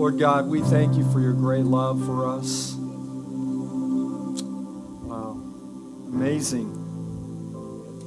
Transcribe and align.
Lord 0.00 0.18
God, 0.18 0.48
we 0.48 0.62
thank 0.62 0.96
you 0.96 1.04
for 1.12 1.20
your 1.20 1.34
great 1.34 1.66
love 1.66 2.02
for 2.06 2.26
us. 2.26 2.72
Wow. 5.04 5.32
Amazing 6.06 6.72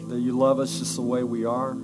that 0.10 0.18
you 0.18 0.36
love 0.36 0.60
us 0.60 0.80
just 0.80 0.96
the 0.96 1.04
way 1.04 1.22
we 1.22 1.46
are. 1.46 1.76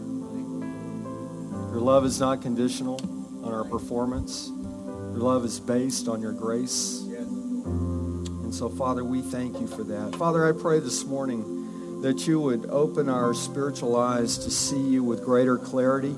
Your 1.70 1.80
love 1.80 2.06
is 2.06 2.20
not 2.20 2.42
conditional 2.42 3.00
on 3.46 3.54
our 3.54 3.64
performance. 3.64 4.48
Your 4.48 5.20
love 5.20 5.46
is 5.46 5.60
based 5.60 6.08
on 6.08 6.24
your 6.24 6.34
grace. 6.34 7.02
And 7.04 8.52
so, 8.52 8.68
Father, 8.68 9.04
we 9.04 9.22
thank 9.22 9.62
you 9.62 9.68
for 9.68 9.84
that. 9.84 10.16
Father, 10.16 10.44
I 10.44 10.60
pray 10.60 10.80
this 10.80 11.06
morning 11.06 12.02
that 12.02 12.26
you 12.26 12.40
would 12.40 12.66
open 12.72 13.10
our 13.10 13.36
spiritual 13.36 13.96
eyes 13.96 14.40
to 14.40 14.50
see 14.50 14.82
you 14.82 15.04
with 15.04 15.24
greater 15.24 15.60
clarity, 15.60 16.16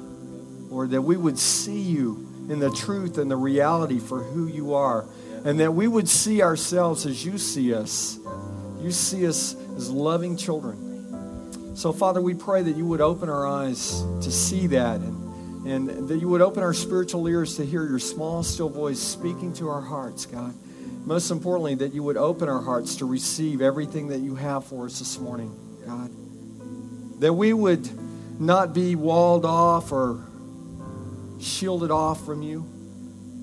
or 0.70 0.88
that 0.88 1.02
we 1.02 1.18
would 1.18 1.38
see 1.38 1.82
you 1.82 2.31
in 2.50 2.60
the 2.60 2.72
truth 2.72 3.18
and 3.18 3.30
the 3.30 3.36
reality 3.36 4.00
for 4.00 4.22
who 4.22 4.48
you 4.48 4.74
are, 4.74 5.06
and 5.46 5.60
that 5.60 5.74
we 5.74 5.88
would 5.88 6.08
see 6.08 6.42
ourselves 6.42 7.06
as 7.06 7.26
you 7.26 7.38
see 7.38 7.74
us. 7.74 8.20
You 8.82 8.92
see 8.92 9.28
us 9.28 9.56
as 9.76 9.90
loving 9.90 10.38
children. 10.38 11.76
So, 11.76 11.94
Father, 11.94 12.22
we 12.22 12.34
pray 12.34 12.62
that 12.64 12.76
you 12.76 12.86
would 12.86 13.02
open 13.02 13.30
our 13.30 13.48
eyes 13.48 14.04
to 14.22 14.32
see 14.32 14.68
that 14.68 15.00
and, 15.02 15.90
and 15.90 16.08
that 16.08 16.18
you 16.18 16.28
would 16.28 16.42
open 16.42 16.64
our 16.64 16.74
spiritual 16.74 17.28
ears 17.28 17.58
to 17.58 17.66
hear 17.66 17.86
your 17.86 18.00
small, 18.00 18.44
still 18.44 18.70
voice 18.70 19.00
speaking 19.00 19.54
to 19.54 19.70
our 19.70 19.82
hearts, 19.82 20.26
God. 20.26 20.54
Most 21.06 21.32
importantly, 21.32 21.76
that 21.76 21.94
you 21.94 22.04
would 22.04 22.18
open 22.18 22.50
our 22.50 22.62
hearts 22.62 22.98
to 22.98 23.06
receive 23.06 23.62
everything 23.62 24.08
that 24.10 24.20
you 24.20 24.36
have 24.36 24.66
for 24.66 24.86
us 24.86 25.00
this 25.00 25.20
morning, 25.20 25.56
God. 25.86 26.12
That 27.22 27.34
we 27.34 27.54
would 27.54 27.90
not 28.40 28.74
be 28.74 28.96
walled 28.96 29.46
off 29.46 29.92
or 29.92 30.24
shielded 31.42 31.92
off 31.92 32.26
from 32.26 32.42
you, 32.42 32.62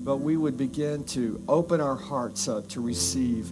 but 0.03 0.17
we 0.17 0.37
would 0.37 0.57
begin 0.57 1.03
to 1.03 1.43
open 1.47 1.81
our 1.81 1.95
hearts 1.95 2.47
up 2.47 2.69
to 2.69 2.81
receive. 2.81 3.49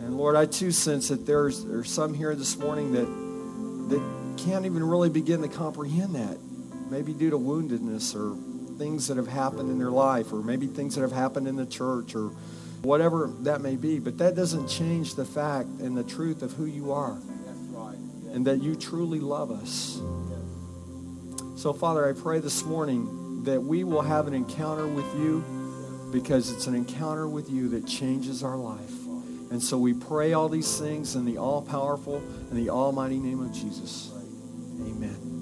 And 0.00 0.16
Lord, 0.16 0.36
I 0.36 0.46
too 0.46 0.72
sense 0.72 1.08
that 1.08 1.26
there's, 1.26 1.64
there's 1.64 1.90
some 1.90 2.14
here 2.14 2.34
this 2.34 2.56
morning 2.56 2.92
that, 2.92 3.06
that 3.90 4.44
can't 4.44 4.66
even 4.66 4.82
really 4.82 5.10
begin 5.10 5.42
to 5.42 5.48
comprehend 5.48 6.14
that. 6.14 6.38
Maybe 6.90 7.12
due 7.12 7.30
to 7.30 7.38
woundedness 7.38 8.14
or 8.14 8.36
things 8.78 9.08
that 9.08 9.16
have 9.16 9.28
happened 9.28 9.70
in 9.70 9.78
their 9.78 9.90
life, 9.90 10.32
or 10.32 10.42
maybe 10.42 10.66
things 10.66 10.94
that 10.96 11.02
have 11.02 11.12
happened 11.12 11.48
in 11.48 11.56
the 11.56 11.66
church, 11.66 12.14
or 12.14 12.28
whatever 12.82 13.30
that 13.40 13.60
may 13.60 13.76
be. 13.76 13.98
But 13.98 14.18
that 14.18 14.34
doesn't 14.34 14.68
change 14.68 15.14
the 15.14 15.24
fact 15.24 15.68
and 15.80 15.96
the 15.96 16.04
truth 16.04 16.42
of 16.42 16.52
who 16.52 16.66
you 16.66 16.92
are. 16.92 17.16
And 18.32 18.46
that 18.46 18.60
you 18.60 18.74
truly 18.74 19.20
love 19.20 19.52
us. 19.52 20.00
So, 21.56 21.72
Father, 21.72 22.06
I 22.08 22.12
pray 22.12 22.40
this 22.40 22.64
morning 22.64 23.23
that 23.44 23.62
we 23.62 23.84
will 23.84 24.02
have 24.02 24.26
an 24.26 24.34
encounter 24.34 24.86
with 24.86 25.06
you 25.16 25.44
because 26.12 26.50
it's 26.50 26.66
an 26.66 26.74
encounter 26.74 27.28
with 27.28 27.50
you 27.50 27.68
that 27.70 27.86
changes 27.86 28.42
our 28.42 28.56
life. 28.56 28.92
And 29.50 29.62
so 29.62 29.78
we 29.78 29.92
pray 29.92 30.32
all 30.32 30.48
these 30.48 30.78
things 30.78 31.14
in 31.14 31.24
the 31.24 31.38
all 31.38 31.62
powerful 31.62 32.16
and 32.16 32.52
the 32.52 32.70
almighty 32.70 33.18
name 33.18 33.40
of 33.40 33.52
Jesus. 33.52 34.10
Amen. 34.80 35.34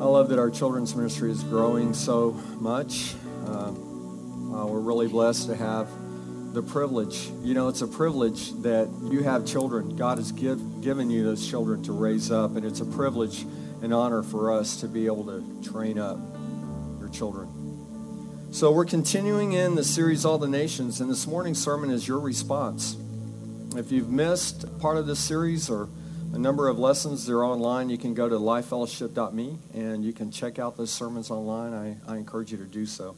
I 0.00 0.06
love 0.06 0.28
that 0.30 0.38
our 0.38 0.50
children's 0.50 0.94
ministry 0.94 1.30
is 1.30 1.42
growing 1.44 1.94
so 1.94 2.32
much. 2.58 3.14
Uh, 3.46 3.68
uh, 3.68 4.66
we're 4.66 4.80
really 4.80 5.08
blessed 5.08 5.48
to 5.48 5.56
have 5.56 5.88
the 6.52 6.62
privilege. 6.62 7.30
You 7.42 7.54
know, 7.54 7.68
it's 7.68 7.82
a 7.82 7.88
privilege 7.88 8.52
that 8.62 8.88
you 9.02 9.22
have 9.22 9.44
children. 9.44 9.96
God 9.96 10.18
has 10.18 10.32
give, 10.32 10.80
given 10.80 11.10
you 11.10 11.24
those 11.24 11.48
children 11.48 11.82
to 11.84 11.92
raise 11.92 12.30
up, 12.30 12.56
and 12.56 12.64
it's 12.64 12.80
a 12.80 12.84
privilege 12.84 13.44
an 13.84 13.92
honor 13.92 14.22
for 14.22 14.50
us 14.50 14.80
to 14.80 14.88
be 14.88 15.04
able 15.04 15.24
to 15.24 15.44
train 15.62 15.98
up 15.98 16.18
your 16.98 17.10
children. 17.10 17.48
So, 18.50 18.70
we're 18.70 18.86
continuing 18.86 19.52
in 19.52 19.74
the 19.74 19.84
series 19.84 20.24
All 20.24 20.38
the 20.38 20.48
Nations, 20.48 21.02
and 21.02 21.10
this 21.10 21.26
morning's 21.26 21.62
sermon 21.62 21.90
is 21.90 22.08
your 22.08 22.18
response. 22.18 22.96
If 23.76 23.92
you've 23.92 24.08
missed 24.08 24.78
part 24.78 24.96
of 24.96 25.06
this 25.06 25.18
series 25.18 25.68
or 25.68 25.88
a 26.32 26.38
number 26.38 26.68
of 26.68 26.78
lessons, 26.78 27.26
they're 27.26 27.44
online. 27.44 27.90
You 27.90 27.98
can 27.98 28.14
go 28.14 28.26
to 28.28 28.36
lifefellowship.me 28.36 29.58
and 29.74 30.04
you 30.04 30.12
can 30.12 30.30
check 30.30 30.58
out 30.58 30.76
those 30.76 30.90
sermons 30.90 31.30
online. 31.30 31.74
I, 31.74 32.12
I 32.12 32.16
encourage 32.16 32.52
you 32.52 32.58
to 32.58 32.64
do 32.64 32.86
so. 32.86 33.16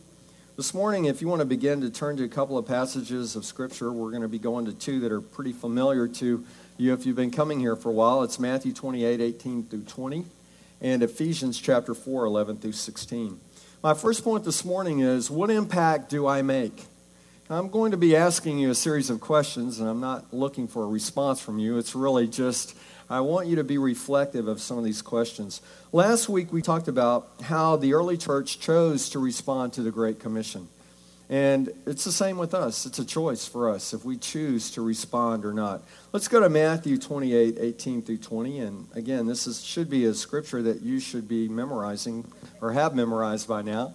This 0.56 0.74
morning, 0.74 1.04
if 1.04 1.20
you 1.20 1.28
want 1.28 1.40
to 1.40 1.46
begin 1.46 1.82
to 1.82 1.90
turn 1.90 2.16
to 2.16 2.24
a 2.24 2.28
couple 2.28 2.58
of 2.58 2.66
passages 2.66 3.36
of 3.36 3.44
Scripture, 3.44 3.92
we're 3.92 4.10
going 4.10 4.22
to 4.22 4.28
be 4.28 4.38
going 4.38 4.64
to 4.64 4.72
two 4.72 5.00
that 5.00 5.12
are 5.12 5.20
pretty 5.20 5.52
familiar 5.52 6.08
to 6.08 6.44
you 6.78 6.92
if 6.92 7.06
you've 7.06 7.16
been 7.16 7.30
coming 7.30 7.60
here 7.60 7.76
for 7.76 7.90
a 7.90 7.92
while. 7.92 8.22
It's 8.22 8.40
Matthew 8.40 8.72
28 8.72 9.20
18 9.20 9.64
through 9.66 9.82
20 9.82 10.24
and 10.80 11.02
Ephesians 11.02 11.58
chapter 11.58 11.94
4, 11.94 12.24
11 12.24 12.58
through 12.58 12.72
16. 12.72 13.40
My 13.82 13.94
first 13.94 14.24
point 14.24 14.44
this 14.44 14.64
morning 14.64 15.00
is 15.00 15.30
what 15.30 15.50
impact 15.50 16.10
do 16.10 16.26
I 16.26 16.42
make? 16.42 16.84
I'm 17.48 17.68
going 17.68 17.92
to 17.92 17.96
be 17.96 18.16
asking 18.16 18.58
you 18.58 18.70
a 18.70 18.74
series 18.74 19.08
of 19.08 19.20
questions, 19.20 19.78
and 19.78 19.88
I'm 19.88 20.00
not 20.00 20.34
looking 20.34 20.66
for 20.66 20.82
a 20.82 20.88
response 20.88 21.40
from 21.40 21.58
you. 21.60 21.78
It's 21.78 21.94
really 21.94 22.26
just, 22.26 22.76
I 23.08 23.20
want 23.20 23.46
you 23.46 23.56
to 23.56 23.64
be 23.64 23.78
reflective 23.78 24.48
of 24.48 24.60
some 24.60 24.78
of 24.78 24.84
these 24.84 25.00
questions. 25.00 25.62
Last 25.92 26.28
week, 26.28 26.52
we 26.52 26.60
talked 26.60 26.88
about 26.88 27.30
how 27.42 27.76
the 27.76 27.94
early 27.94 28.16
church 28.16 28.58
chose 28.58 29.08
to 29.10 29.20
respond 29.20 29.74
to 29.74 29.82
the 29.82 29.92
Great 29.92 30.18
Commission. 30.18 30.68
And 31.28 31.70
it's 31.86 32.04
the 32.04 32.12
same 32.12 32.38
with 32.38 32.54
us. 32.54 32.86
It's 32.86 33.00
a 33.00 33.04
choice 33.04 33.48
for 33.48 33.68
us 33.68 33.92
if 33.92 34.04
we 34.04 34.16
choose 34.16 34.70
to 34.72 34.82
respond 34.82 35.44
or 35.44 35.52
not. 35.52 35.82
Let's 36.12 36.28
go 36.28 36.38
to 36.38 36.48
Matthew 36.48 36.98
28, 36.98 37.56
18 37.58 38.02
through 38.02 38.18
20. 38.18 38.60
And 38.60 38.86
again, 38.94 39.26
this 39.26 39.48
is, 39.48 39.64
should 39.64 39.90
be 39.90 40.04
a 40.04 40.14
scripture 40.14 40.62
that 40.62 40.82
you 40.82 41.00
should 41.00 41.26
be 41.26 41.48
memorizing 41.48 42.30
or 42.60 42.72
have 42.72 42.94
memorized 42.94 43.48
by 43.48 43.62
now. 43.62 43.94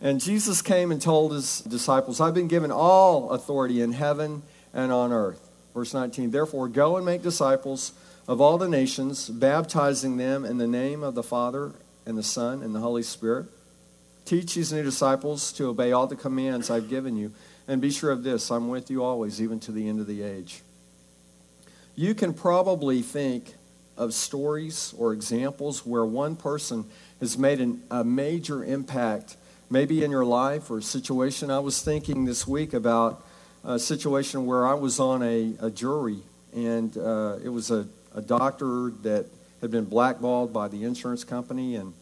And 0.00 0.20
Jesus 0.20 0.62
came 0.62 0.90
and 0.90 1.02
told 1.02 1.32
his 1.32 1.60
disciples, 1.60 2.18
I've 2.18 2.32
been 2.32 2.48
given 2.48 2.72
all 2.72 3.30
authority 3.32 3.82
in 3.82 3.92
heaven 3.92 4.42
and 4.72 4.90
on 4.90 5.12
earth. 5.12 5.50
Verse 5.74 5.92
19, 5.92 6.30
therefore 6.30 6.68
go 6.68 6.96
and 6.96 7.04
make 7.04 7.22
disciples 7.22 7.92
of 8.26 8.40
all 8.40 8.56
the 8.56 8.68
nations, 8.68 9.28
baptizing 9.28 10.16
them 10.16 10.46
in 10.46 10.56
the 10.56 10.66
name 10.66 11.02
of 11.02 11.14
the 11.14 11.22
Father 11.22 11.72
and 12.06 12.16
the 12.16 12.22
Son 12.22 12.62
and 12.62 12.74
the 12.74 12.80
Holy 12.80 13.02
Spirit 13.02 13.46
Teach 14.24 14.54
these 14.54 14.72
new 14.72 14.82
disciples 14.82 15.52
to 15.54 15.68
obey 15.68 15.92
all 15.92 16.06
the 16.06 16.16
commands 16.16 16.70
I've 16.70 16.88
given 16.88 17.16
you. 17.16 17.32
And 17.66 17.80
be 17.80 17.90
sure 17.90 18.10
of 18.10 18.22
this 18.22 18.50
I'm 18.50 18.68
with 18.68 18.90
you 18.90 19.02
always, 19.04 19.40
even 19.40 19.60
to 19.60 19.72
the 19.72 19.88
end 19.88 20.00
of 20.00 20.06
the 20.06 20.22
age. 20.22 20.62
You 21.94 22.14
can 22.14 22.32
probably 22.32 23.02
think 23.02 23.54
of 23.96 24.14
stories 24.14 24.94
or 24.96 25.12
examples 25.12 25.84
where 25.84 26.04
one 26.04 26.34
person 26.34 26.86
has 27.20 27.36
made 27.36 27.60
an, 27.60 27.82
a 27.90 28.02
major 28.02 28.64
impact, 28.64 29.36
maybe 29.68 30.02
in 30.02 30.10
your 30.10 30.24
life 30.24 30.70
or 30.70 30.78
a 30.78 30.82
situation. 30.82 31.50
I 31.50 31.58
was 31.58 31.82
thinking 31.82 32.24
this 32.24 32.46
week 32.46 32.72
about 32.72 33.22
a 33.62 33.78
situation 33.78 34.46
where 34.46 34.66
I 34.66 34.74
was 34.74 34.98
on 34.98 35.22
a, 35.22 35.52
a 35.60 35.70
jury, 35.70 36.20
and 36.54 36.96
uh, 36.96 37.36
it 37.44 37.50
was 37.50 37.70
a, 37.70 37.86
a 38.14 38.22
doctor 38.22 38.92
that 39.02 39.26
had 39.60 39.70
been 39.70 39.84
blackballed 39.84 40.52
by 40.52 40.68
the 40.68 40.84
insurance 40.84 41.22
company, 41.24 41.76
and 41.76 41.92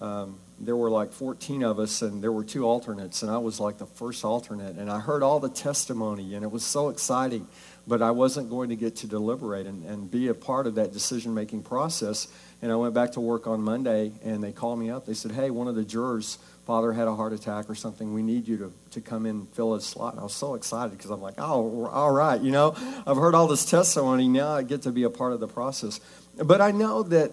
um, 0.00 0.38
there 0.60 0.76
were 0.76 0.90
like 0.90 1.12
14 1.12 1.62
of 1.62 1.78
us 1.78 2.02
and 2.02 2.22
there 2.22 2.32
were 2.32 2.44
two 2.44 2.64
alternates 2.64 3.22
and 3.22 3.30
i 3.30 3.38
was 3.38 3.60
like 3.60 3.78
the 3.78 3.86
first 3.86 4.24
alternate. 4.24 4.76
And 4.76 4.90
i 4.90 4.98
heard 4.98 5.22
all 5.22 5.40
the 5.40 5.48
testimony 5.48 6.34
and 6.34 6.44
it 6.44 6.50
was 6.50 6.64
so 6.64 6.88
exciting 6.88 7.46
but 7.86 8.02
i 8.02 8.10
wasn't 8.10 8.50
going 8.50 8.70
to 8.70 8.76
get 8.76 8.96
to 8.96 9.06
deliberate 9.06 9.66
and, 9.66 9.84
and 9.84 10.10
be 10.10 10.28
a 10.28 10.34
part 10.34 10.66
of 10.66 10.74
that 10.74 10.92
decision 10.92 11.34
making 11.34 11.62
process. 11.62 12.28
And 12.60 12.72
i 12.72 12.76
went 12.76 12.94
back 12.94 13.12
to 13.12 13.20
work 13.20 13.46
on 13.46 13.60
monday 13.60 14.12
and 14.24 14.42
they 14.42 14.52
called 14.52 14.78
me 14.78 14.90
up. 14.90 15.06
They 15.06 15.14
said 15.14 15.32
hey 15.32 15.50
one 15.50 15.68
of 15.68 15.74
the 15.74 15.84
jurors 15.84 16.38
father 16.66 16.92
had 16.92 17.08
a 17.08 17.14
heart 17.14 17.32
attack 17.32 17.70
or 17.70 17.74
something. 17.74 18.12
We 18.12 18.22
need 18.22 18.46
you 18.46 18.58
to, 18.58 18.72
to 18.90 19.00
come 19.00 19.24
in 19.24 19.36
and 19.36 19.48
fill 19.50 19.74
his 19.74 19.86
slot. 19.86 20.14
And 20.14 20.20
i 20.20 20.24
was 20.24 20.34
so 20.34 20.54
excited 20.54 20.96
because 20.96 21.10
i'm 21.10 21.22
like 21.22 21.34
oh 21.38 21.86
all 21.86 22.10
right 22.10 22.40
you 22.40 22.50
know? 22.50 22.74
I've 23.06 23.16
heard 23.16 23.34
all 23.34 23.46
this 23.46 23.64
testimony. 23.64 24.26
Now 24.26 24.50
i 24.50 24.62
get 24.62 24.82
to 24.82 24.90
be 24.90 25.04
a 25.04 25.10
part 25.10 25.32
of 25.32 25.40
the 25.40 25.48
process. 25.48 26.00
But 26.36 26.60
i 26.60 26.72
know 26.72 27.04
that 27.04 27.30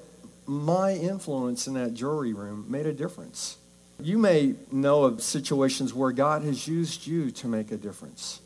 my 0.48 0.94
influence 0.94 1.68
in 1.68 1.74
that 1.74 1.94
jury 1.94 2.34
room 2.34 2.66
made 2.70 2.86
a 2.86 2.94
difference. 2.94 3.58
You 4.00 4.18
may 4.18 4.56
know 4.72 5.04
of 5.04 5.22
situations 5.22 5.94
where 5.94 6.12
God 6.12 6.44
has 6.44 6.68
used 6.68 7.08
you 7.08 7.32
to 7.32 7.48
make 7.48 7.72
a 7.72 7.78
difference. 7.78 8.42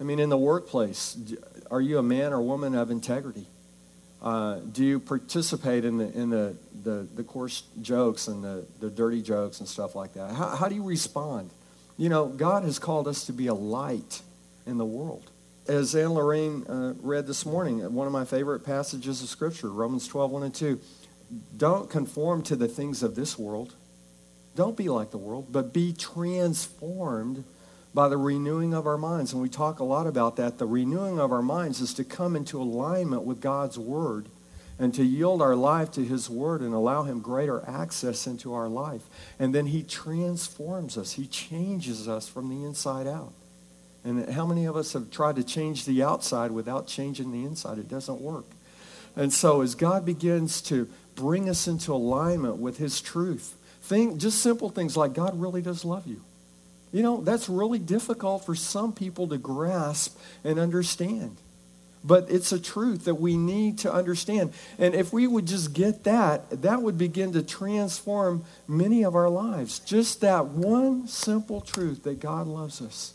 I 0.00 0.04
mean, 0.04 0.18
in 0.18 0.28
the 0.28 0.38
workplace, 0.38 1.16
are 1.70 1.80
you 1.80 1.98
a 1.98 2.02
man 2.02 2.32
or 2.32 2.40
woman 2.40 2.74
of 2.74 2.90
integrity? 2.90 3.46
Uh, 4.22 4.60
do 4.72 4.84
you 4.84 4.98
participate 4.98 5.84
in 5.84 5.98
the 5.98 6.10
in 6.18 6.30
the, 6.30 6.56
the, 6.82 7.06
the 7.14 7.22
coarse 7.22 7.62
jokes 7.82 8.28
and 8.28 8.42
the, 8.42 8.66
the 8.80 8.90
dirty 8.90 9.20
jokes 9.20 9.60
and 9.60 9.68
stuff 9.68 9.94
like 9.94 10.14
that? 10.14 10.32
How, 10.32 10.56
how 10.56 10.68
do 10.68 10.74
you 10.74 10.82
respond? 10.82 11.50
You 11.98 12.08
know, 12.08 12.26
God 12.26 12.64
has 12.64 12.78
called 12.78 13.08
us 13.08 13.24
to 13.26 13.32
be 13.32 13.46
a 13.46 13.54
light 13.54 14.22
in 14.66 14.78
the 14.78 14.84
world. 14.84 15.30
As 15.68 15.94
Anne 15.94 16.14
Lorraine 16.14 16.64
uh, 16.66 16.94
read 17.00 17.26
this 17.26 17.44
morning, 17.44 17.92
one 17.92 18.06
of 18.06 18.12
my 18.12 18.24
favorite 18.24 18.60
passages 18.60 19.22
of 19.22 19.28
Scripture, 19.28 19.68
Romans 19.68 20.06
12, 20.06 20.30
1 20.30 20.42
and 20.44 20.54
2 20.54 20.80
don't 21.56 21.90
conform 21.90 22.42
to 22.44 22.56
the 22.56 22.68
things 22.68 23.02
of 23.02 23.14
this 23.14 23.38
world. 23.38 23.74
Don't 24.54 24.76
be 24.76 24.88
like 24.88 25.10
the 25.10 25.18
world, 25.18 25.48
but 25.50 25.72
be 25.72 25.92
transformed 25.92 27.44
by 27.92 28.08
the 28.08 28.16
renewing 28.16 28.74
of 28.74 28.86
our 28.86 28.98
minds. 28.98 29.32
And 29.32 29.42
we 29.42 29.48
talk 29.48 29.78
a 29.78 29.84
lot 29.84 30.06
about 30.06 30.36
that. 30.36 30.58
The 30.58 30.66
renewing 30.66 31.18
of 31.18 31.32
our 31.32 31.42
minds 31.42 31.80
is 31.80 31.94
to 31.94 32.04
come 32.04 32.36
into 32.36 32.60
alignment 32.60 33.22
with 33.22 33.40
God's 33.40 33.78
word 33.78 34.28
and 34.78 34.92
to 34.94 35.04
yield 35.04 35.40
our 35.40 35.56
life 35.56 35.90
to 35.92 36.04
His 36.04 36.28
Word 36.28 36.60
and 36.60 36.74
allow 36.74 37.04
Him 37.04 37.20
greater 37.20 37.64
access 37.66 38.26
into 38.26 38.52
our 38.52 38.68
life. 38.68 39.02
And 39.38 39.54
then 39.54 39.66
He 39.66 39.82
transforms 39.82 40.98
us, 40.98 41.12
He 41.12 41.26
changes 41.26 42.08
us 42.08 42.28
from 42.28 42.48
the 42.48 42.64
inside 42.64 43.06
out. 43.06 43.32
And 44.04 44.28
how 44.30 44.46
many 44.46 44.66
of 44.66 44.76
us 44.76 44.92
have 44.92 45.10
tried 45.10 45.36
to 45.36 45.42
change 45.42 45.84
the 45.84 46.02
outside 46.02 46.52
without 46.52 46.86
changing 46.86 47.32
the 47.32 47.44
inside? 47.44 47.78
It 47.78 47.88
doesn't 47.88 48.20
work. 48.20 48.44
And 49.16 49.32
so 49.32 49.62
as 49.62 49.74
God 49.74 50.04
begins 50.04 50.60
to 50.62 50.88
bring 51.16 51.48
us 51.48 51.66
into 51.66 51.92
alignment 51.92 52.58
with 52.58 52.78
His 52.78 53.00
truth, 53.00 53.56
think 53.82 54.18
just 54.18 54.40
simple 54.40 54.68
things 54.68 54.96
like 54.96 55.14
God 55.14 55.40
really 55.40 55.62
does 55.62 55.84
love 55.84 56.06
you. 56.06 56.22
You 56.92 57.02
know, 57.02 57.20
that's 57.20 57.48
really 57.48 57.78
difficult 57.78 58.46
for 58.46 58.54
some 58.54 58.92
people 58.92 59.28
to 59.28 59.38
grasp 59.38 60.16
and 60.44 60.58
understand. 60.58 61.36
But 62.04 62.30
it's 62.30 62.52
a 62.52 62.60
truth 62.60 63.06
that 63.06 63.16
we 63.16 63.36
need 63.36 63.78
to 63.80 63.92
understand. 63.92 64.52
And 64.78 64.94
if 64.94 65.12
we 65.12 65.26
would 65.26 65.46
just 65.46 65.72
get 65.72 66.04
that, 66.04 66.62
that 66.62 66.80
would 66.80 66.96
begin 66.96 67.32
to 67.32 67.42
transform 67.42 68.44
many 68.68 69.04
of 69.04 69.16
our 69.16 69.28
lives. 69.28 69.80
Just 69.80 70.20
that 70.20 70.46
one 70.46 71.08
simple 71.08 71.60
truth 71.60 72.04
that 72.04 72.20
God 72.20 72.46
loves 72.46 72.80
us. 72.80 73.14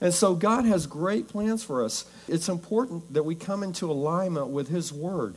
And 0.00 0.12
so 0.12 0.34
God 0.34 0.64
has 0.64 0.88
great 0.88 1.28
plans 1.28 1.62
for 1.62 1.84
us. 1.84 2.04
It's 2.26 2.48
important 2.48 3.14
that 3.14 3.22
we 3.22 3.36
come 3.36 3.62
into 3.62 3.90
alignment 3.90 4.48
with 4.48 4.68
His 4.68 4.92
Word. 4.92 5.36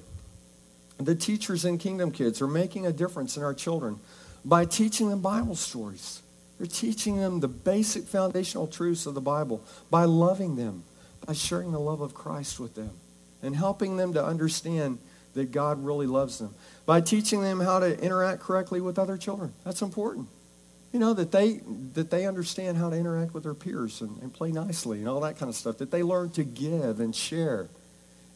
The 0.98 1.16
teachers 1.16 1.66
in 1.66 1.78
Kingdom 1.78 2.12
Kids 2.12 2.42
are 2.42 2.48
making 2.48 2.86
a 2.86 2.92
difference 2.92 3.38
in 3.38 3.44
our 3.44 3.54
children 3.54 4.00
by 4.44 4.66
teaching 4.66 5.10
them 5.10 5.22
Bible 5.22 5.56
stories. 5.56 6.22
They're 6.58 6.68
teaching 6.68 7.18
them 7.18 7.40
the 7.40 7.48
basic 7.48 8.06
foundational 8.06 8.68
truths 8.68 9.06
of 9.06 9.14
the 9.14 9.22
Bible 9.22 9.64
by 9.92 10.06
loving 10.06 10.56
them 10.56 10.84
by 11.28 11.34
sharing 11.34 11.72
the 11.72 11.80
love 11.80 12.02
of 12.02 12.14
Christ 12.14 12.60
with 12.60 12.74
them 12.76 12.92
and 13.44 13.56
helping 13.56 13.98
them 13.98 14.14
to 14.14 14.26
understand 14.26 14.98
that 15.34 15.52
God 15.52 15.84
really 15.84 16.08
loves 16.08 16.40
them. 16.40 16.56
By 16.86 17.02
teaching 17.02 17.42
them 17.42 17.60
how 17.60 17.80
to 17.80 18.00
interact 18.02 18.42
correctly 18.42 18.82
with 18.82 18.98
other 18.98 19.18
children. 19.18 19.54
That's 19.64 19.82
important. 19.82 20.28
You 20.94 21.00
know, 21.00 21.14
that 21.14 21.32
they 21.32 21.60
that 21.94 22.10
they 22.10 22.26
understand 22.26 22.78
how 22.78 22.90
to 22.90 22.96
interact 22.96 23.34
with 23.34 23.44
their 23.44 23.54
peers 23.54 24.02
and, 24.02 24.20
and 24.22 24.34
play 24.34 24.52
nicely 24.52 25.00
and 25.00 25.08
all 25.08 25.20
that 25.20 25.38
kind 25.38 25.50
of 25.50 25.56
stuff. 25.56 25.78
That 25.78 25.92
they 25.92 26.02
learn 26.02 26.32
to 26.32 26.44
give 26.44 27.02
and 27.02 27.14
share. 27.14 27.68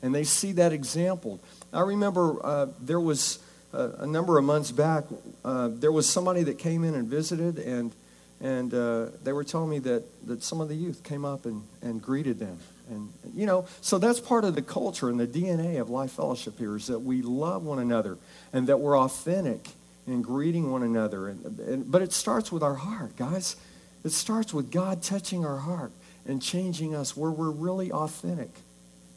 And 0.01 0.13
they 0.13 0.23
see 0.23 0.53
that 0.53 0.73
example. 0.73 1.39
I 1.71 1.81
remember 1.81 2.43
uh, 2.43 2.67
there 2.79 2.99
was 2.99 3.39
uh, 3.73 3.91
a 3.99 4.07
number 4.07 4.37
of 4.37 4.43
months 4.43 4.71
back, 4.71 5.05
uh, 5.45 5.69
there 5.71 5.91
was 5.91 6.09
somebody 6.09 6.43
that 6.43 6.57
came 6.57 6.83
in 6.83 6.93
and 6.95 7.07
visited, 7.07 7.57
and 7.57 7.93
and 8.41 8.73
uh, 8.73 9.07
they 9.23 9.33
were 9.33 9.43
telling 9.43 9.69
me 9.69 9.79
that, 9.79 10.03
that 10.27 10.43
some 10.43 10.61
of 10.61 10.67
the 10.67 10.75
youth 10.75 11.03
came 11.03 11.25
up 11.25 11.45
and, 11.45 11.63
and 11.81 12.01
greeted 12.01 12.39
them. 12.39 12.57
And, 12.89 13.13
you 13.35 13.45
know, 13.45 13.67
so 13.81 13.99
that's 13.99 14.19
part 14.19 14.43
of 14.43 14.55
the 14.55 14.63
culture 14.63 15.09
and 15.09 15.19
the 15.19 15.27
DNA 15.27 15.79
of 15.79 15.89
Life 15.89 16.13
Fellowship 16.13 16.57
here 16.57 16.75
is 16.75 16.87
that 16.87 16.99
we 16.99 17.21
love 17.21 17.63
one 17.63 17.77
another 17.79 18.17
and 18.51 18.67
that 18.67 18.79
we're 18.79 18.97
authentic 18.97 19.69
in 20.07 20.23
greeting 20.23 20.71
one 20.71 20.81
another. 20.81 21.29
And, 21.29 21.59
and, 21.59 21.91
but 21.91 22.01
it 22.01 22.11
starts 22.11 22.51
with 22.51 22.63
our 22.63 22.73
heart, 22.73 23.15
guys. 23.15 23.55
It 24.03 24.11
starts 24.11 24.53
with 24.53 24.71
God 24.71 25.03
touching 25.03 25.45
our 25.45 25.57
heart 25.57 25.91
and 26.25 26.41
changing 26.41 26.95
us 26.95 27.15
where 27.15 27.31
we're 27.31 27.51
really 27.51 27.91
authentic 27.91 28.49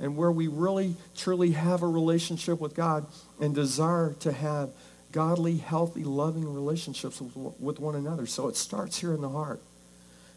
and 0.01 0.17
where 0.17 0.33
we 0.33 0.49
really, 0.49 0.97
truly 1.17 1.53
have 1.53 1.83
a 1.83 1.89
relationship 1.89 2.61
with 2.61 2.75
God 2.75 3.07
and 3.41 3.55
desire 3.55 4.15
to 4.21 4.33
have 4.33 4.71
godly, 5.13 5.57
healthy, 5.57 6.03
loving 6.03 6.53
relationships 6.53 7.21
with, 7.21 7.37
with 7.61 7.79
one 7.79 7.95
another. 7.95 8.27
So 8.27 8.49
it 8.49 8.57
starts 8.57 8.99
here 8.99 9.15
in 9.15 9.21
the 9.21 9.29
heart. 9.29 9.61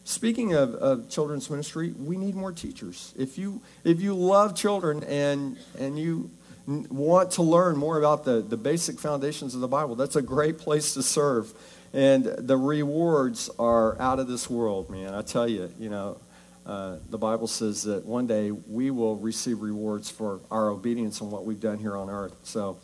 Speaking 0.03 0.53
of, 0.53 0.73
of, 0.75 1.09
children's 1.09 1.49
ministry, 1.49 1.91
we 1.91 2.15
need 2.15 2.35
more 2.35 2.53
teachers. 2.53 3.13
If 3.17 3.37
you, 3.37 3.61
if 3.83 3.99
you 3.99 4.13
love 4.13 4.55
children 4.55 5.03
and, 5.03 5.57
and 5.77 5.99
you 5.99 6.29
want 6.67 7.31
to 7.31 7.43
learn 7.43 7.75
more 7.75 7.97
about 7.97 8.23
the, 8.23 8.41
the 8.41 8.55
basic 8.55 8.99
foundations 8.99 9.53
of 9.55 9.61
the 9.61 9.67
Bible, 9.67 9.95
that's 9.95 10.15
a 10.15 10.21
great 10.21 10.59
place 10.59 10.93
to 10.93 11.03
serve. 11.03 11.51
And 11.91 12.23
the 12.23 12.55
rewards 12.55 13.49
are 13.57 13.99
out 13.99 14.19
of 14.19 14.27
this 14.27 14.49
world, 14.49 14.89
man. 14.89 15.13
I 15.13 15.23
tell 15.23 15.47
you, 15.47 15.73
you 15.79 15.89
know, 15.89 16.19
uh, 16.67 16.97
the 17.09 17.17
Bible 17.17 17.47
says 17.47 17.83
that 17.83 18.05
one 18.05 18.27
day 18.27 18.51
we 18.51 18.91
will 18.91 19.15
receive 19.15 19.61
rewards 19.61 20.11
for 20.11 20.41
our 20.51 20.69
obedience 20.69 21.21
and 21.21 21.31
what 21.31 21.45
we've 21.45 21.61
done 21.61 21.79
here 21.79 21.95
on 21.95 22.09
earth. 22.09 22.35
So 22.43 22.77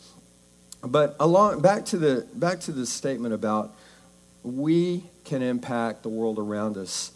but 0.86 1.16
along 1.20 1.60
back 1.60 1.84
to 1.86 1.98
the 1.98 2.26
back 2.34 2.60
to 2.60 2.72
the 2.72 2.86
statement 2.86 3.34
about 3.34 3.74
we 4.42 5.04
can 5.24 5.42
impact 5.42 6.02
the 6.02 6.08
world 6.08 6.38
around 6.38 6.76
us. 6.76 7.12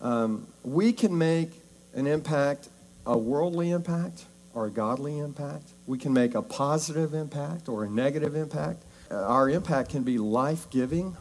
Um, 0.00 0.48
we 0.64 0.92
can 0.92 1.16
make 1.16 1.50
an 1.94 2.06
impact, 2.06 2.68
a 3.06 3.16
worldly 3.16 3.70
impact 3.70 4.24
or 4.54 4.66
a 4.66 4.70
godly 4.70 5.18
impact. 5.18 5.70
We 5.86 5.98
can 5.98 6.12
make 6.12 6.34
a 6.34 6.42
positive 6.42 7.14
impact 7.14 7.68
or 7.68 7.84
a 7.84 7.88
negative 7.88 8.34
impact. 8.34 8.82
Uh, 9.10 9.16
our 9.16 9.48
impact 9.48 9.90
can 9.90 10.02
be 10.02 10.18
life 10.18 10.68
giving 10.70 11.16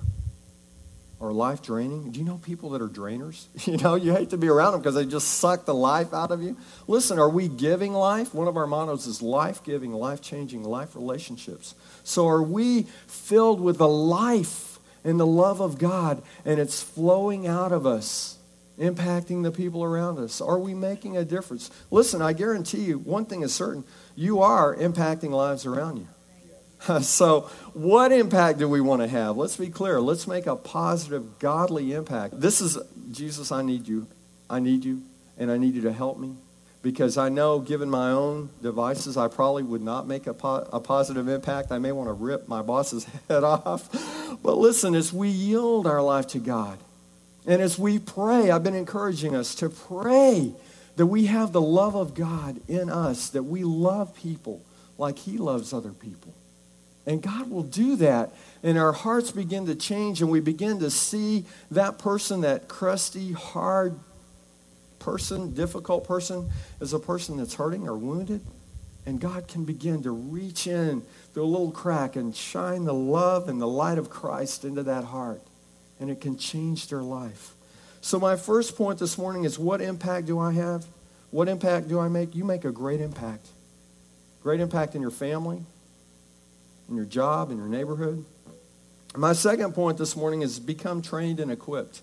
or 1.21 1.31
life 1.31 1.61
draining. 1.61 2.11
Do 2.11 2.19
you 2.19 2.25
know 2.25 2.39
people 2.39 2.71
that 2.71 2.81
are 2.81 2.89
drainers? 2.89 3.45
You 3.71 3.77
know, 3.77 3.95
you 3.95 4.11
hate 4.13 4.31
to 4.31 4.37
be 4.37 4.49
around 4.49 4.73
them 4.73 4.81
because 4.81 4.95
they 4.95 5.05
just 5.05 5.35
suck 5.35 5.65
the 5.65 5.73
life 5.73 6.13
out 6.13 6.31
of 6.31 6.41
you. 6.41 6.57
Listen, 6.87 7.19
are 7.19 7.29
we 7.29 7.47
giving 7.47 7.93
life? 7.93 8.33
One 8.33 8.47
of 8.47 8.57
our 8.57 8.67
mottos 8.67 9.05
is 9.05 9.21
life 9.21 9.63
giving, 9.63 9.93
life 9.93 10.19
changing, 10.21 10.63
life 10.63 10.95
relationships. 10.95 11.75
So 12.03 12.27
are 12.27 12.41
we 12.41 12.83
filled 13.07 13.61
with 13.61 13.77
the 13.77 13.87
life 13.87 14.79
and 15.05 15.19
the 15.19 15.25
love 15.25 15.61
of 15.61 15.77
God 15.77 16.21
and 16.43 16.59
it's 16.59 16.81
flowing 16.81 17.47
out 17.47 17.71
of 17.71 17.85
us? 17.85 18.37
impacting 18.79 19.43
the 19.43 19.51
people 19.51 19.83
around 19.83 20.17
us? 20.17 20.41
Are 20.41 20.57
we 20.57 20.73
making 20.73 21.15
a 21.15 21.23
difference? 21.23 21.69
Listen, 21.91 22.19
I 22.19 22.33
guarantee 22.33 22.81
you, 22.81 22.97
one 22.97 23.25
thing 23.25 23.43
is 23.43 23.53
certain 23.53 23.83
you 24.15 24.41
are 24.41 24.75
impacting 24.75 25.29
lives 25.29 25.67
around 25.67 25.97
you. 25.97 26.07
so, 27.01 27.41
what 27.73 28.11
impact 28.11 28.59
do 28.59 28.67
we 28.67 28.81
want 28.81 29.01
to 29.01 29.07
have? 29.07 29.37
Let's 29.37 29.57
be 29.57 29.69
clear. 29.69 30.01
Let's 30.01 30.27
make 30.27 30.47
a 30.47 30.55
positive, 30.55 31.39
godly 31.39 31.93
impact. 31.93 32.39
This 32.39 32.61
is 32.61 32.77
Jesus, 33.11 33.51
I 33.51 33.61
need 33.61 33.87
you. 33.87 34.07
I 34.49 34.59
need 34.59 34.83
you, 34.83 35.03
and 35.37 35.51
I 35.51 35.57
need 35.57 35.75
you 35.75 35.81
to 35.83 35.93
help 35.93 36.17
me. 36.17 36.35
Because 36.81 37.17
I 37.17 37.29
know, 37.29 37.59
given 37.59 37.89
my 37.89 38.09
own 38.09 38.49
devices, 38.63 39.15
I 39.15 39.27
probably 39.27 39.61
would 39.61 39.83
not 39.83 40.07
make 40.07 40.25
a, 40.25 40.33
po- 40.33 40.67
a 40.73 40.79
positive 40.79 41.27
impact. 41.27 41.71
I 41.71 41.77
may 41.77 41.91
want 41.91 42.09
to 42.09 42.13
rip 42.13 42.47
my 42.47 42.63
boss's 42.63 43.05
head 43.27 43.43
off. 43.43 43.89
But 44.41 44.57
listen, 44.57 44.95
as 44.95 45.13
we 45.13 45.29
yield 45.29 45.85
our 45.85 46.01
life 46.01 46.27
to 46.29 46.39
God, 46.39 46.79
and 47.45 47.61
as 47.61 47.77
we 47.77 47.99
pray, 47.99 48.49
I've 48.49 48.63
been 48.63 48.75
encouraging 48.75 49.35
us 49.35 49.53
to 49.55 49.69
pray 49.69 50.53
that 50.95 51.05
we 51.05 51.27
have 51.27 51.51
the 51.51 51.61
love 51.61 51.95
of 51.95 52.15
God 52.15 52.59
in 52.67 52.89
us, 52.89 53.29
that 53.29 53.43
we 53.43 53.63
love 53.63 54.15
people 54.15 54.61
like 54.97 55.19
He 55.19 55.37
loves 55.37 55.73
other 55.73 55.91
people. 55.91 56.33
And 57.05 57.21
God 57.21 57.49
will 57.49 57.63
do 57.63 57.95
that. 57.97 58.31
And 58.63 58.77
our 58.77 58.91
hearts 58.91 59.31
begin 59.31 59.65
to 59.65 59.75
change, 59.75 60.21
and 60.21 60.29
we 60.29 60.39
begin 60.39 60.79
to 60.79 60.91
see 60.91 61.45
that 61.71 61.97
person, 61.97 62.41
that 62.41 62.67
crusty, 62.67 63.31
hard 63.31 63.99
person, 64.99 65.53
difficult 65.53 66.07
person, 66.07 66.49
as 66.79 66.93
a 66.93 66.99
person 66.99 67.37
that's 67.37 67.55
hurting 67.55 67.87
or 67.87 67.97
wounded. 67.97 68.41
And 69.05 69.19
God 69.19 69.47
can 69.47 69.65
begin 69.65 70.03
to 70.03 70.11
reach 70.11 70.67
in 70.67 71.01
through 71.33 71.43
a 71.43 71.45
little 71.45 71.71
crack 71.71 72.15
and 72.15 72.35
shine 72.35 72.85
the 72.85 72.93
love 72.93 73.49
and 73.49 73.59
the 73.59 73.67
light 73.67 73.97
of 73.97 74.11
Christ 74.11 74.63
into 74.63 74.83
that 74.83 75.05
heart. 75.05 75.41
And 75.99 76.09
it 76.09 76.21
can 76.21 76.37
change 76.37 76.87
their 76.87 77.01
life. 77.01 77.55
So, 78.01 78.19
my 78.19 78.35
first 78.35 78.75
point 78.75 78.99
this 78.99 79.17
morning 79.17 79.43
is 79.43 79.57
what 79.59 79.81
impact 79.81 80.27
do 80.27 80.39
I 80.39 80.53
have? 80.53 80.85
What 81.29 81.47
impact 81.47 81.87
do 81.87 81.99
I 81.99 82.09
make? 82.09 82.35
You 82.35 82.43
make 82.43 82.65
a 82.65 82.71
great 82.71 82.99
impact. 82.99 83.47
Great 84.43 84.59
impact 84.59 84.95
in 84.95 85.01
your 85.01 85.11
family, 85.11 85.63
in 86.91 86.97
your 86.97 87.05
job, 87.05 87.49
in 87.49 87.57
your 87.57 87.67
neighborhood. 87.67 88.23
My 89.15 89.33
second 89.33 89.73
point 89.73 89.97
this 89.97 90.15
morning 90.15 90.41
is 90.41 90.59
become 90.59 91.01
trained 91.01 91.39
and 91.39 91.49
equipped. 91.49 92.01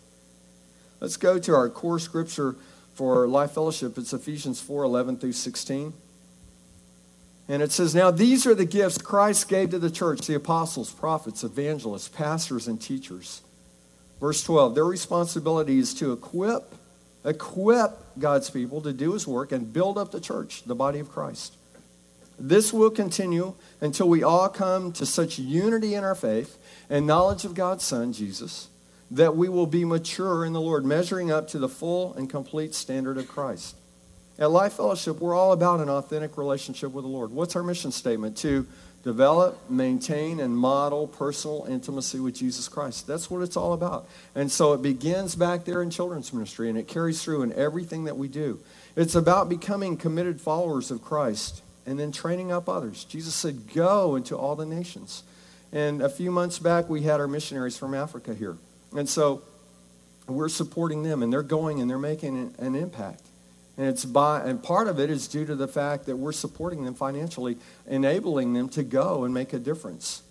Let's 1.01 1.17
go 1.17 1.39
to 1.39 1.55
our 1.55 1.69
core 1.69 1.99
scripture 1.99 2.57
for 2.95 3.29
Life 3.29 3.53
Fellowship. 3.53 3.97
It's 3.97 4.13
Ephesians 4.13 4.61
4 4.61 4.83
11 4.85 5.19
through 5.19 5.33
16. 5.33 5.93
And 7.49 7.63
it 7.63 7.71
says, 7.71 7.95
Now 7.95 8.11
these 8.11 8.47
are 8.47 8.55
the 8.55 8.65
gifts 8.65 8.99
Christ 8.99 9.49
gave 9.49 9.71
to 9.71 9.79
the 9.79 9.91
church 9.91 10.27
the 10.27 10.35
apostles, 10.35 10.91
prophets, 10.91 11.45
evangelists, 11.45 12.09
pastors, 12.09 12.67
and 12.67 12.81
teachers. 12.81 13.43
Verse 14.21 14.43
12 14.43 14.75
Their 14.75 14.85
responsibility 14.85 15.79
is 15.79 15.95
to 15.95 16.13
equip, 16.13 16.75
equip 17.25 17.93
God's 18.19 18.51
people 18.51 18.81
to 18.83 18.93
do 18.93 19.13
his 19.13 19.27
work 19.27 19.53
and 19.53 19.73
build 19.73 19.97
up 19.97 20.11
the 20.11 20.21
church, 20.21 20.65
the 20.65 20.75
body 20.75 20.99
of 20.99 21.11
Christ. 21.11 21.55
This 22.39 22.73
will 22.73 22.91
continue 22.91 23.55
until 23.81 24.09
we 24.09 24.23
all 24.23 24.49
come 24.49 24.93
to 24.93 25.05
such 25.05 25.39
unity 25.39 25.95
in 25.95 26.05
our 26.05 26.15
faith 26.15 26.59
and 26.89 27.07
knowledge 27.07 27.45
of 27.45 27.55
God's 27.55 27.85
Son, 27.85 28.13
Jesus, 28.13 28.69
that 29.11 29.37
we 29.37 29.49
will 29.49 29.67
be 29.67 29.85
mature 29.85 30.45
in 30.45 30.53
the 30.53 30.61
Lord, 30.61 30.85
measuring 30.85 31.31
up 31.31 31.49
to 31.49 31.59
the 31.59 31.69
full 31.69 32.15
and 32.15 32.31
complete 32.31 32.75
standard 32.75 33.19
of 33.19 33.27
Christ. 33.27 33.77
At 34.39 34.53
Life 34.53 34.75
Fellowship, 34.75 35.19
we're 35.19 35.35
all 35.35 35.53
about 35.53 35.81
an 35.81 35.89
authentic 35.89 36.39
relationship 36.39 36.93
with 36.93 37.05
the 37.05 37.11
Lord. 37.11 37.33
What's 37.33 37.57
our 37.57 37.63
mission 37.65 37.91
statement? 37.91 38.37
To 38.39 38.69
develop, 39.03 39.59
maintain, 39.69 40.39
and 40.39 40.57
model 40.57 41.09
personal 41.09 41.67
intimacy 41.69 42.21
with 42.21 42.37
Jesus 42.37 42.69
Christ. 42.69 43.09
That's 43.09 43.29
what 43.29 43.43
it's 43.43 43.57
all 43.57 43.73
about. 43.73 44.09
And 44.37 44.51
so 44.51 44.75
it 44.75 44.83
begins 44.83 45.35
back 45.35 45.65
there 45.65 45.83
in 45.83 45.91
children's 45.91 46.33
ministry, 46.33 46.69
and 46.69 46.79
it 46.79 46.87
carries 46.87 47.21
through 47.21 47.43
in 47.43 47.53
everything 47.55 48.05
that 48.05 48.17
we 48.17 48.29
do. 48.29 48.61
It's 48.95 49.17
about 49.17 49.49
becoming 49.49 49.97
committed 49.97 50.41
followers 50.41 50.93
of 50.93 51.03
Christ 51.03 51.63
and 51.89 51.99
then 51.99 52.13
training 52.13 52.53
up 52.53 52.69
others. 52.69 53.05
Jesus 53.05 53.35
said, 53.35 53.73
Go 53.73 54.15
into 54.15 54.37
all 54.37 54.55
the 54.55 54.67
nations. 54.67 55.23
And 55.73 56.03
a 56.03 56.09
few 56.09 56.31
months 56.31 56.59
back, 56.59 56.89
we 56.91 57.03
had 57.03 57.19
our 57.19 57.27
missionaries 57.27 57.79
from 57.79 57.95
Africa 57.95 58.35
here. 58.35 58.59
And 58.95 59.09
so 59.09 59.43
we're 60.27 60.51
supporting 60.51 61.03
them, 61.03 61.23
and 61.23 61.33
they're 61.33 61.43
going 61.43 61.81
and 61.81 61.89
they're 61.89 61.99
making 61.99 62.55
an 62.59 62.75
impact. 62.75 63.23
And 63.79 63.87
it's 63.87 64.05
by 64.05 64.41
and 64.41 64.63
part 64.63 64.89
of 64.89 65.01
it 65.01 65.09
is 65.09 65.29
due 65.29 65.47
to 65.47 65.55
the 65.55 65.69
fact 65.69 66.07
that 66.07 66.17
we're 66.17 66.33
supporting 66.33 66.85
them 66.85 66.95
financially, 66.95 67.57
enabling 67.87 68.53
them 68.53 68.69
to 68.71 68.83
go 68.83 69.25
and 69.25 69.33
make 69.33 69.53
a 69.55 69.59
difference. 69.59 70.23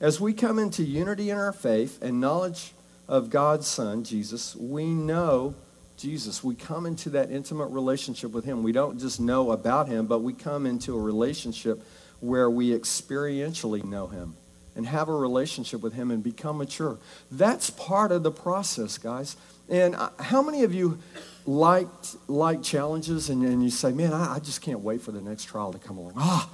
As 0.00 0.20
we 0.20 0.32
come 0.32 0.58
into 0.58 0.84
unity 0.84 1.30
in 1.30 1.36
our 1.36 1.52
faith 1.52 2.00
and 2.02 2.20
knowledge 2.20 2.74
of 3.08 3.30
God's 3.30 3.66
Son, 3.66 4.04
Jesus, 4.04 4.54
we 4.54 4.86
know 4.86 5.54
Jesus. 6.02 6.42
We 6.42 6.56
come 6.56 6.84
into 6.84 7.10
that 7.10 7.30
intimate 7.30 7.68
relationship 7.68 8.32
with 8.32 8.44
Him. 8.44 8.64
We 8.64 8.72
don't 8.72 8.98
just 8.98 9.20
know 9.20 9.52
about 9.52 9.88
Him, 9.88 10.06
but 10.06 10.18
we 10.18 10.32
come 10.32 10.66
into 10.66 10.96
a 10.96 11.00
relationship 11.00 11.82
where 12.20 12.50
we 12.50 12.70
experientially 12.70 13.84
know 13.84 14.08
Him 14.08 14.34
and 14.74 14.84
have 14.86 15.08
a 15.08 15.14
relationship 15.14 15.80
with 15.80 15.92
Him 15.92 16.10
and 16.10 16.22
become 16.22 16.58
mature. 16.58 16.98
That's 17.30 17.70
part 17.70 18.10
of 18.10 18.24
the 18.24 18.32
process, 18.32 18.98
guys. 18.98 19.36
And 19.68 19.94
uh, 19.94 20.10
how 20.18 20.42
many 20.42 20.64
of 20.64 20.74
you 20.74 20.98
liked 21.46 22.16
like 22.28 22.62
challenges 22.62 23.30
and, 23.30 23.44
and 23.44 23.62
you 23.62 23.70
say, 23.70 23.92
man, 23.92 24.12
I, 24.12 24.34
I, 24.36 24.38
just 24.38 24.60
can't 24.60 24.80
wait 24.80 25.02
for 25.02 25.12
the 25.12 25.20
next 25.20 25.44
trial 25.44 25.72
to 25.72 25.78
come 25.78 25.98
along. 25.98 26.14
Ah, 26.16 26.48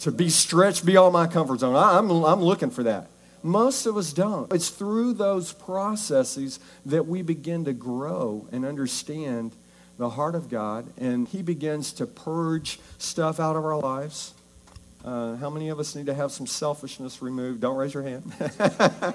to 0.00 0.10
be 0.10 0.28
stretched 0.28 0.84
beyond 0.84 1.12
my 1.12 1.26
comfort 1.26 1.60
zone. 1.60 1.76
I, 1.76 1.98
I'm, 1.98 2.10
I'm 2.10 2.42
looking 2.42 2.70
for 2.70 2.82
that. 2.84 3.08
Most 3.44 3.86
of 3.86 3.96
us 3.96 4.12
don't. 4.12 4.52
It's 4.52 4.70
through 4.70 5.12
those 5.12 5.52
processes 5.52 6.58
that 6.84 7.06
we 7.06 7.22
begin 7.22 7.64
to 7.66 7.72
grow 7.72 8.48
and 8.50 8.64
understand 8.64 9.52
the 9.98 10.10
heart 10.10 10.34
of 10.34 10.48
God, 10.48 10.86
and 10.98 11.28
He 11.28 11.42
begins 11.42 11.92
to 11.92 12.06
purge 12.06 12.80
stuff 12.98 13.38
out 13.38 13.54
of 13.54 13.64
our 13.64 13.78
lives 13.78 14.34
uh, 15.04 15.36
how 15.36 15.50
many 15.50 15.68
of 15.68 15.78
us 15.78 15.94
need 15.94 16.06
to 16.06 16.14
have 16.14 16.32
some 16.32 16.46
selfishness 16.46 17.20
removed? 17.20 17.60
Don't 17.60 17.76
raise 17.76 17.92
your 17.92 18.02
hand. 18.02 18.22
I 18.40 19.12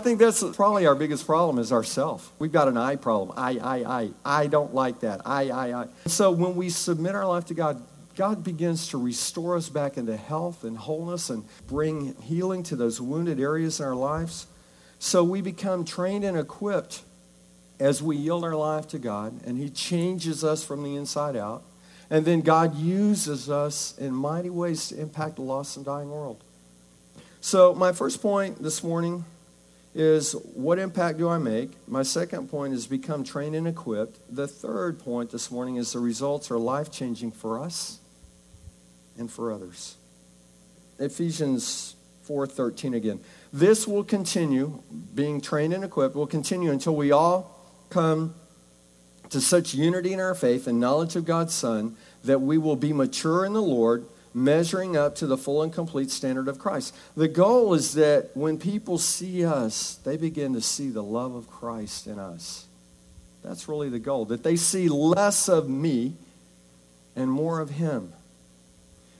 think 0.00 0.18
that's 0.18 0.42
probably 0.56 0.86
our 0.86 0.94
biggest 0.94 1.26
problem 1.26 1.58
is 1.58 1.70
ourself. 1.70 2.32
We've 2.38 2.50
got 2.50 2.66
an 2.66 2.78
I 2.78 2.96
problem. 2.96 3.36
I, 3.36 3.58
I, 3.58 3.76
I. 3.84 4.10
I 4.24 4.46
don't 4.46 4.74
like 4.74 5.00
that. 5.00 5.20
I, 5.26 5.50
I, 5.50 5.82
I. 5.82 5.86
So 6.06 6.30
when 6.30 6.56
we 6.56 6.70
submit 6.70 7.14
our 7.14 7.26
life 7.26 7.44
to 7.46 7.54
God, 7.54 7.82
God 8.18 8.42
begins 8.42 8.88
to 8.88 8.98
restore 8.98 9.56
us 9.56 9.68
back 9.68 9.96
into 9.96 10.16
health 10.16 10.64
and 10.64 10.76
wholeness 10.76 11.30
and 11.30 11.44
bring 11.68 12.20
healing 12.20 12.64
to 12.64 12.74
those 12.74 13.00
wounded 13.00 13.38
areas 13.38 13.78
in 13.78 13.86
our 13.86 13.94
lives. 13.94 14.48
So 14.98 15.22
we 15.22 15.40
become 15.40 15.84
trained 15.84 16.24
and 16.24 16.36
equipped 16.36 17.02
as 17.78 18.02
we 18.02 18.16
yield 18.16 18.42
our 18.42 18.56
life 18.56 18.88
to 18.88 18.98
God, 18.98 19.40
and 19.46 19.56
He 19.56 19.70
changes 19.70 20.42
us 20.42 20.64
from 20.64 20.82
the 20.82 20.96
inside 20.96 21.36
out. 21.36 21.62
And 22.10 22.24
then 22.24 22.40
God 22.40 22.74
uses 22.74 23.48
us 23.48 23.96
in 23.98 24.14
mighty 24.14 24.50
ways 24.50 24.88
to 24.88 25.00
impact 25.00 25.38
a 25.38 25.42
lost 25.42 25.76
and 25.76 25.86
dying 25.86 26.10
world. 26.10 26.42
So, 27.40 27.72
my 27.72 27.92
first 27.92 28.20
point 28.20 28.60
this 28.60 28.82
morning 28.82 29.24
is 29.94 30.32
what 30.32 30.80
impact 30.80 31.18
do 31.18 31.28
I 31.28 31.38
make? 31.38 31.70
My 31.86 32.02
second 32.02 32.50
point 32.50 32.74
is 32.74 32.88
become 32.88 33.22
trained 33.22 33.54
and 33.54 33.68
equipped. 33.68 34.18
The 34.28 34.48
third 34.48 34.98
point 34.98 35.30
this 35.30 35.52
morning 35.52 35.76
is 35.76 35.92
the 35.92 36.00
results 36.00 36.50
are 36.50 36.58
life 36.58 36.90
changing 36.90 37.30
for 37.30 37.60
us 37.60 38.00
and 39.18 39.30
for 39.30 39.52
others. 39.52 39.96
Ephesians 40.98 41.94
4:13 42.26 42.94
again. 42.94 43.20
This 43.52 43.86
will 43.86 44.04
continue 44.04 44.82
being 45.14 45.40
trained 45.40 45.72
and 45.72 45.84
equipped 45.84 46.14
will 46.14 46.26
continue 46.26 46.70
until 46.70 46.94
we 46.94 47.10
all 47.10 47.64
come 47.90 48.34
to 49.30 49.40
such 49.40 49.74
unity 49.74 50.12
in 50.12 50.20
our 50.20 50.34
faith 50.34 50.66
and 50.66 50.80
knowledge 50.80 51.16
of 51.16 51.24
God's 51.24 51.54
Son 51.54 51.96
that 52.24 52.40
we 52.40 52.58
will 52.58 52.76
be 52.76 52.92
mature 52.92 53.44
in 53.44 53.52
the 53.52 53.62
Lord, 53.62 54.06
measuring 54.34 54.96
up 54.96 55.14
to 55.16 55.26
the 55.26 55.38
full 55.38 55.62
and 55.62 55.72
complete 55.72 56.10
standard 56.10 56.48
of 56.48 56.58
Christ. 56.58 56.94
The 57.16 57.28
goal 57.28 57.74
is 57.74 57.94
that 57.94 58.30
when 58.34 58.58
people 58.58 58.98
see 58.98 59.44
us, 59.44 59.94
they 60.04 60.16
begin 60.16 60.52
to 60.54 60.60
see 60.60 60.90
the 60.90 61.02
love 61.02 61.34
of 61.34 61.48
Christ 61.48 62.06
in 62.06 62.18
us. 62.18 62.66
That's 63.42 63.68
really 63.68 63.88
the 63.88 63.98
goal, 63.98 64.26
that 64.26 64.42
they 64.42 64.56
see 64.56 64.88
less 64.88 65.48
of 65.48 65.68
me 65.68 66.14
and 67.16 67.30
more 67.30 67.60
of 67.60 67.70
Him. 67.70 68.12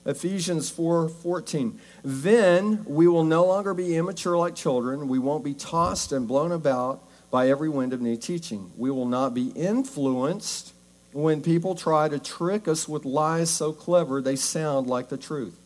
Ephesians 0.09 0.71
4:14. 0.71 1.79
Then 2.03 2.83
we 2.87 3.07
will 3.07 3.25
no 3.25 3.45
longer 3.45 3.75
be 3.75 3.95
immature 3.95 4.39
like 4.39 4.55
children. 4.55 5.07
We 5.07 5.19
won't 5.19 5.45
be 5.45 5.53
tossed 5.53 6.13
and 6.13 6.27
blown 6.27 6.51
about 6.51 7.03
by 7.31 7.51
every 7.51 7.69
wind 7.69 7.93
of 7.93 8.01
new 8.01 8.17
teaching. 8.17 8.71
We 8.79 8.91
will 8.91 9.07
not 9.07 9.35
be 9.35 9.49
influenced 9.49 10.73
when 11.13 11.43
people 11.43 11.75
try 11.75 12.09
to 12.09 12.19
trick 12.19 12.67
us 12.67 12.89
with 12.89 13.05
lies 13.05 13.51
so 13.51 13.73
clever 13.73 14.23
they 14.23 14.35
sound 14.35 14.87
like 14.87 15.11
the 15.11 15.19
truth. 15.19 15.59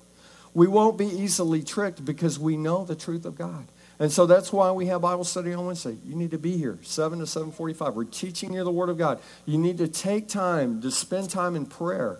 We 0.54 0.66
won't 0.66 0.98
be 0.98 1.06
easily 1.06 1.62
tricked 1.62 2.04
because 2.04 2.36
we 2.38 2.56
know 2.56 2.84
the 2.84 2.96
truth 2.96 3.24
of 3.24 3.38
God. 3.38 3.66
And 4.00 4.10
so 4.10 4.26
that's 4.26 4.52
why 4.52 4.72
we 4.72 4.86
have 4.86 5.02
Bible 5.02 5.22
study 5.22 5.52
on 5.52 5.66
Wednesday. 5.66 5.96
You 6.04 6.16
need 6.16 6.32
to 6.32 6.38
be 6.38 6.56
here, 6.56 6.80
7 6.82 7.20
to 7.20 7.26
7:45. 7.26 7.94
We're 7.94 8.04
teaching 8.04 8.54
you 8.54 8.64
the 8.64 8.72
word 8.72 8.88
of 8.88 8.98
God. 8.98 9.20
You 9.46 9.56
need 9.56 9.78
to 9.78 9.86
take 9.86 10.26
time 10.26 10.82
to 10.82 10.90
spend 10.90 11.30
time 11.30 11.54
in 11.54 11.66
prayer 11.66 12.18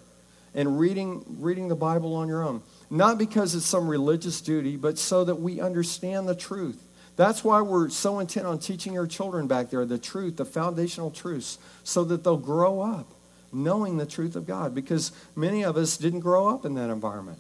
and 0.55 0.79
reading 0.79 1.25
reading 1.39 1.69
the 1.69 1.77
Bible 1.77 2.15
on 2.15 2.29
your 2.29 2.43
own. 2.43 2.63
Not 2.91 3.19
because 3.19 3.55
it's 3.55 3.67
some 3.67 3.89
religious 3.89 4.41
duty, 4.41 4.77
but 4.77 4.99
so 4.99 5.25
that 5.25 5.37
we 5.37 5.61
understand 5.61 6.29
the 6.29 6.35
truth. 6.35 6.83
That's 7.17 7.45
why 7.45 7.61
we're 7.61 7.91
so 7.91 8.19
intent 8.21 8.47
on 8.47 8.59
teaching 8.59 8.99
our 8.99 9.07
children 9.07 9.47
back 9.47 9.71
there 9.71 9.85
the 9.85 9.99
truth, 9.99 10.37
the 10.37 10.45
foundational 10.45 11.11
truths, 11.11 11.59
so 11.85 12.05
that 12.05 12.25
they'll 12.25 12.37
grow 12.37 12.81
up 12.81 13.13
knowing 13.53 13.99
the 13.99 14.07
truth 14.07 14.35
of 14.35 14.47
God 14.47 14.75
because 14.75 15.13
many 15.37 15.63
of 15.63 15.77
us 15.77 15.97
didn't 15.97 16.21
grow 16.21 16.49
up 16.49 16.65
in 16.65 16.75
that 16.75 16.91
environment. 16.91 17.39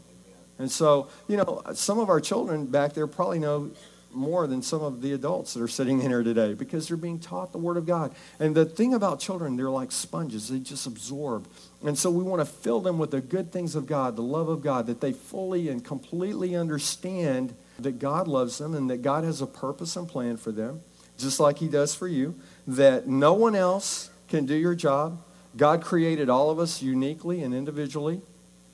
And 0.59 0.71
so, 0.71 1.09
you 1.26 1.37
know, 1.37 1.62
some 1.75 1.99
of 1.99 2.11
our 2.11 2.21
children 2.21 2.66
back 2.66 2.92
there 2.92 3.07
probably 3.07 3.38
know 3.38 3.71
more 4.12 4.47
than 4.47 4.61
some 4.61 4.83
of 4.83 5.00
the 5.00 5.14
adults 5.14 5.54
that 5.54 5.62
are 5.62 5.69
sitting 5.69 6.00
in 6.00 6.11
here 6.11 6.23
today 6.23 6.52
because 6.52 6.87
they're 6.87 6.99
being 6.99 7.19
taught 7.19 7.50
the 7.52 7.59
Word 7.59 7.78
of 7.78 7.87
God. 7.87 8.14
And 8.38 8.54
the 8.54 8.66
thing 8.66 8.92
about 8.92 9.21
children, 9.21 9.57
they're 9.57 9.71
like 9.71 9.90
sponges, 9.90 10.49
they 10.49 10.59
just 10.59 10.87
absorb. 10.87 11.49
And 11.85 11.99
so 11.99 12.11
we 12.11 12.23
want 12.23 12.41
to 12.41 12.45
fill 12.45 12.81
them 12.81 12.99
with 12.99 13.11
the 13.11 13.21
good 13.21 13.53
things 13.53 13.75
of 13.75 13.87
God, 13.87 14.17
the 14.17 14.23
love 14.23 14.49
of 14.49 14.62
God, 14.62 14.87
that 14.87 15.01
they 15.01 15.12
fully 15.12 15.69
and 15.69 15.85
completely 15.85 16.55
understand 16.55 17.55
that 17.79 17.99
God 17.99 18.29
loves 18.29 18.59
them 18.59 18.75
and 18.75 18.89
that 18.91 19.03
God 19.03 19.25
has 19.25 19.43
a 19.43 19.47
purpose 19.47 19.97
and 19.97 20.09
plan 20.09 20.37
for 20.37 20.53
them, 20.53 20.81
just 21.19 21.41
like 21.41 21.59
He 21.59 21.69
does 21.69 21.95
for 21.95 22.07
you, 22.07 22.37
that 22.67 23.09
no 23.09 23.33
one 23.33 23.57
else 23.57 24.11
can 24.29 24.47
do 24.47 24.55
your 24.55 24.75
job 24.75 25.19
God 25.57 25.83
created 25.83 26.31
all 26.31 26.51
of 26.51 26.59
us 26.59 26.83
uniquely 26.83 27.43
and 27.43 27.55
individually 27.55 28.21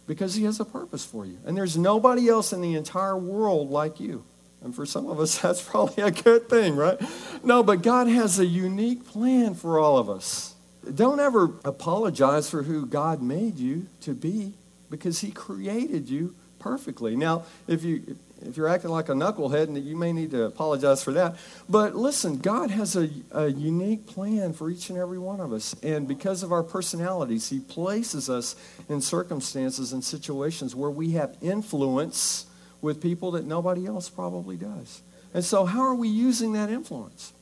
because 0.06 0.34
He 0.34 0.44
has 0.44 0.60
a 0.60 0.64
purpose 0.64 1.04
for 1.04 1.26
you. 1.26 1.38
And 1.44 1.56
there's 1.56 1.76
nobody 1.76 2.28
else 2.28 2.52
in 2.52 2.60
the 2.60 2.74
entire 2.74 3.16
world 3.16 3.70
like 3.70 4.00
you. 4.00 4.24
And 4.62 4.74
for 4.74 4.86
some 4.86 5.08
of 5.08 5.20
us, 5.20 5.38
that's 5.42 5.62
probably 5.62 6.02
a 6.04 6.10
good 6.10 6.48
thing, 6.48 6.76
right? 6.76 7.00
No, 7.42 7.62
but 7.62 7.82
God 7.82 8.08
has 8.08 8.38
a 8.38 8.46
unique 8.46 9.06
plan 9.06 9.54
for 9.54 9.78
all 9.78 9.98
of 9.98 10.08
us. 10.08 10.54
Don't 10.94 11.20
ever 11.20 11.54
apologize 11.64 12.48
for 12.48 12.62
who 12.62 12.86
God 12.86 13.22
made 13.22 13.58
you 13.58 13.86
to 14.02 14.14
be 14.14 14.54
because 14.90 15.20
He 15.20 15.30
created 15.30 16.08
you 16.08 16.34
perfectly. 16.58 17.16
Now, 17.16 17.44
if 17.66 17.84
you 17.84 18.16
if 18.40 18.56
you're 18.56 18.68
acting 18.68 18.90
like 18.90 19.08
a 19.08 19.12
knucklehead, 19.12 19.84
you 19.84 19.96
may 19.96 20.12
need 20.12 20.30
to 20.30 20.44
apologize 20.44 21.02
for 21.02 21.12
that. 21.12 21.36
But 21.68 21.96
listen, 21.96 22.38
God 22.38 22.70
has 22.70 22.94
a, 22.94 23.10
a 23.32 23.48
unique 23.48 24.06
plan 24.06 24.52
for 24.52 24.70
each 24.70 24.90
and 24.90 24.98
every 24.98 25.18
one 25.18 25.40
of 25.40 25.52
us. 25.52 25.74
And 25.82 26.06
because 26.06 26.44
of 26.44 26.52
our 26.52 26.62
personalities, 26.62 27.50
He 27.50 27.58
places 27.58 28.30
us 28.30 28.54
in 28.88 29.00
circumstances 29.00 29.92
and 29.92 30.04
situations 30.04 30.74
where 30.74 30.90
we 30.90 31.12
have 31.12 31.36
influence 31.40 32.46
with 32.80 33.02
people 33.02 33.32
that 33.32 33.44
nobody 33.44 33.86
else 33.86 34.08
probably 34.08 34.56
does. 34.56 35.02
And 35.34 35.44
so, 35.44 35.64
how 35.64 35.80
are 35.80 35.94
we 35.94 36.08
using 36.08 36.52
that 36.52 36.70
influence? 36.70 37.32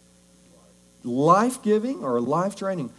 Life 1.05 1.63
giving 1.63 2.03
or 2.03 2.21
life 2.21 2.57
draining? 2.57 2.91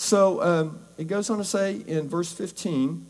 So, 0.00 0.42
um, 0.42 0.80
it 0.96 1.08
goes 1.08 1.28
on 1.28 1.36
to 1.36 1.44
say 1.44 1.76
in 1.86 2.08
verse 2.08 2.32
15 2.32 3.04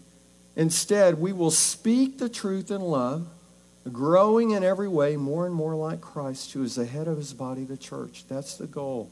instead, 0.57 1.21
we 1.21 1.33
will 1.33 1.53
speak 1.53 2.19
the 2.19 2.29
truth 2.29 2.73
in 2.73 2.81
love 2.81 3.29
growing 3.93 4.51
in 4.51 4.65
every 4.65 4.89
way 4.89 5.17
more 5.17 5.47
and 5.47 5.55
more 5.55 5.77
like 5.77 6.01
Christ, 6.01 6.53
who 6.53 6.65
is 6.65 6.75
the 6.75 6.85
head 6.85 7.07
of 7.07 7.17
his 7.17 7.33
body, 7.33 7.63
the 7.63 7.77
church. 7.77 8.25
That's 8.29 8.57
the 8.57 8.67
goal. 8.67 9.09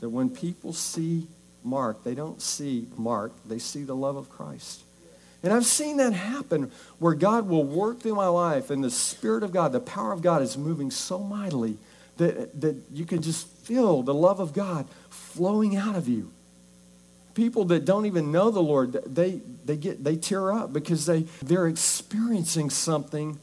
That 0.00 0.08
when 0.08 0.30
people 0.30 0.72
see 0.72 1.26
Mark, 1.62 2.02
they 2.02 2.14
don't 2.14 2.40
see 2.40 2.88
Mark, 2.96 3.32
they 3.44 3.58
see 3.58 3.82
the 3.82 3.94
love 3.94 4.16
of 4.16 4.30
Christ. 4.30 4.80
And 5.42 5.52
I've 5.52 5.66
seen 5.66 5.98
that 5.98 6.14
happen 6.14 6.72
where 6.98 7.14
God 7.14 7.46
will 7.46 7.64
work 7.64 8.00
through 8.00 8.14
my 8.14 8.28
life 8.28 8.70
and 8.70 8.82
the 8.82 8.90
Spirit 8.90 9.42
of 9.42 9.52
God, 9.52 9.72
the 9.72 9.80
power 9.80 10.12
of 10.12 10.22
God 10.22 10.40
is 10.40 10.56
moving 10.56 10.90
so 10.90 11.18
mightily 11.18 11.76
that, 12.16 12.58
that 12.62 12.76
you 12.90 13.04
can 13.04 13.20
just 13.20 13.46
feel 13.48 14.02
the 14.02 14.14
love 14.14 14.40
of 14.40 14.54
God 14.54 14.86
flowing 15.10 15.76
out 15.76 15.94
of 15.94 16.08
you. 16.08 16.32
People 17.38 17.66
that 17.66 17.84
don't 17.84 18.06
even 18.06 18.32
know 18.32 18.50
the 18.50 18.60
Lord, 18.60 18.94
they, 19.06 19.40
they, 19.64 19.76
get, 19.76 20.02
they 20.02 20.16
tear 20.16 20.50
up 20.50 20.72
because 20.72 21.06
they, 21.06 21.20
they're 21.40 21.68
experiencing 21.68 22.68
something 22.68 23.38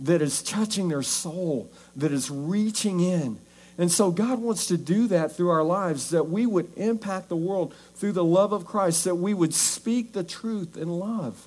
that 0.00 0.20
is 0.20 0.42
touching 0.42 0.88
their 0.88 1.04
soul, 1.04 1.70
that 1.94 2.10
is 2.10 2.28
reaching 2.28 2.98
in. 2.98 3.38
And 3.78 3.92
so 3.92 4.10
God 4.10 4.40
wants 4.40 4.66
to 4.66 4.76
do 4.76 5.06
that 5.06 5.30
through 5.30 5.50
our 5.50 5.62
lives, 5.62 6.10
that 6.10 6.24
we 6.28 6.44
would 6.44 6.76
impact 6.76 7.28
the 7.28 7.36
world 7.36 7.72
through 7.94 8.14
the 8.14 8.24
love 8.24 8.50
of 8.50 8.64
Christ, 8.64 9.04
that 9.04 9.14
we 9.14 9.32
would 9.32 9.54
speak 9.54 10.12
the 10.12 10.24
truth 10.24 10.76
in 10.76 10.88
love. 10.88 11.46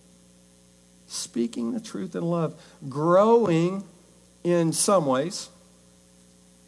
Speaking 1.08 1.74
the 1.74 1.82
truth 1.82 2.16
in 2.16 2.24
love. 2.24 2.58
Growing 2.88 3.84
in 4.46 4.72
some 4.72 5.06
ways. 5.06 5.50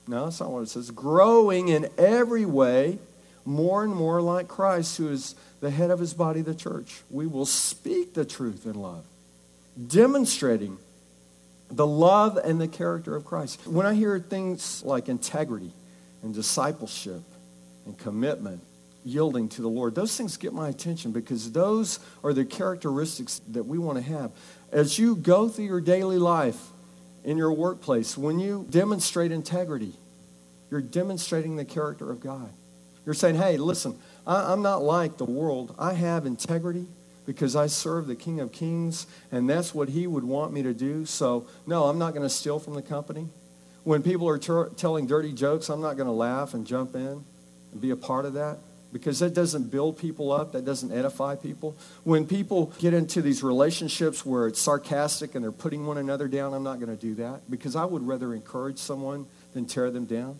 No, 0.09 0.25
that's 0.25 0.41
not 0.41 0.51
what 0.51 0.63
it 0.63 0.69
says. 0.69 0.91
Growing 0.91 1.69
in 1.69 1.87
every 1.97 2.45
way 2.45 2.99
more 3.45 3.83
and 3.83 3.93
more 3.93 4.21
like 4.21 4.47
Christ, 4.47 4.97
who 4.97 5.09
is 5.09 5.35
the 5.59 5.69
head 5.69 5.91
of 5.91 5.99
his 5.99 6.13
body, 6.13 6.41
the 6.41 6.55
church. 6.55 7.01
We 7.09 7.27
will 7.27 7.45
speak 7.45 8.13
the 8.13 8.25
truth 8.25 8.65
in 8.65 8.75
love, 8.75 9.05
demonstrating 9.87 10.77
the 11.69 11.87
love 11.87 12.37
and 12.37 12.59
the 12.59 12.67
character 12.67 13.15
of 13.15 13.25
Christ. 13.25 13.65
When 13.65 13.85
I 13.85 13.93
hear 13.93 14.19
things 14.19 14.83
like 14.83 15.07
integrity 15.07 15.71
and 16.23 16.33
discipleship 16.33 17.21
and 17.85 17.97
commitment, 17.97 18.61
yielding 19.03 19.49
to 19.49 19.61
the 19.61 19.67
Lord, 19.67 19.95
those 19.95 20.15
things 20.15 20.37
get 20.37 20.53
my 20.53 20.69
attention 20.69 21.11
because 21.11 21.51
those 21.51 21.99
are 22.23 22.33
the 22.33 22.45
characteristics 22.45 23.41
that 23.49 23.63
we 23.63 23.77
want 23.77 23.97
to 23.97 24.03
have. 24.03 24.31
As 24.71 24.99
you 24.99 25.15
go 25.15 25.49
through 25.49 25.65
your 25.65 25.81
daily 25.81 26.17
life 26.17 26.59
in 27.23 27.37
your 27.37 27.51
workplace, 27.51 28.17
when 28.17 28.39
you 28.39 28.65
demonstrate 28.69 29.31
integrity, 29.31 29.93
you're 30.69 30.81
demonstrating 30.81 31.55
the 31.55 31.65
character 31.65 32.11
of 32.11 32.19
God. 32.19 32.49
You're 33.05 33.15
saying, 33.15 33.35
hey, 33.35 33.57
listen, 33.57 33.97
I, 34.25 34.53
am 34.53 34.61
not 34.61 34.83
like 34.83 35.17
the 35.17 35.25
world. 35.25 35.75
I 35.79 35.93
have 35.93 36.25
integrity 36.25 36.85
because 37.25 37.55
I 37.55 37.67
serve 37.67 38.07
the 38.07 38.15
King 38.15 38.39
of 38.39 38.51
Kings, 38.51 39.07
and 39.31 39.49
that's 39.49 39.73
what 39.73 39.89
he 39.89 40.07
would 40.07 40.23
want 40.23 40.53
me 40.53 40.63
to 40.63 40.73
do. 40.73 41.05
So, 41.05 41.47
no, 41.65 41.85
I'm 41.85 41.97
not 41.97 42.13
going 42.13 42.23
to 42.23 42.29
steal 42.29 42.59
from 42.59 42.73
the 42.73 42.81
company. 42.81 43.27
When 43.83 44.03
people 44.03 44.27
are 44.29 44.37
ter- 44.37 44.69
telling 44.69 45.07
dirty 45.07 45.33
jokes, 45.33 45.69
I'm 45.69 45.81
not 45.81 45.97
going 45.97 46.07
to 46.07 46.13
laugh 46.13 46.53
and 46.53 46.67
jump 46.67 46.95
in 46.95 47.23
and 47.71 47.81
be 47.81 47.89
a 47.89 47.95
part 47.95 48.25
of 48.25 48.33
that 48.33 48.59
because 48.91 49.19
that 49.19 49.33
doesn't 49.33 49.71
build 49.71 49.97
people 49.97 50.31
up, 50.31 50.51
that 50.51 50.65
doesn't 50.65 50.91
edify 50.91 51.35
people. 51.35 51.75
When 52.03 52.27
people 52.27 52.73
get 52.79 52.93
into 52.93 53.21
these 53.21 53.41
relationships 53.41 54.25
where 54.25 54.47
it's 54.47 54.59
sarcastic 54.59 55.33
and 55.33 55.43
they're 55.43 55.51
putting 55.51 55.85
one 55.85 55.97
another 55.97 56.27
down, 56.27 56.53
I'm 56.53 56.63
not 56.63 56.79
going 56.79 56.95
to 56.95 57.01
do 57.01 57.15
that 57.15 57.49
because 57.49 57.75
I 57.75 57.85
would 57.85 58.05
rather 58.05 58.33
encourage 58.33 58.77
someone 58.77 59.27
than 59.53 59.65
tear 59.65 59.89
them 59.91 60.05
down. 60.05 60.37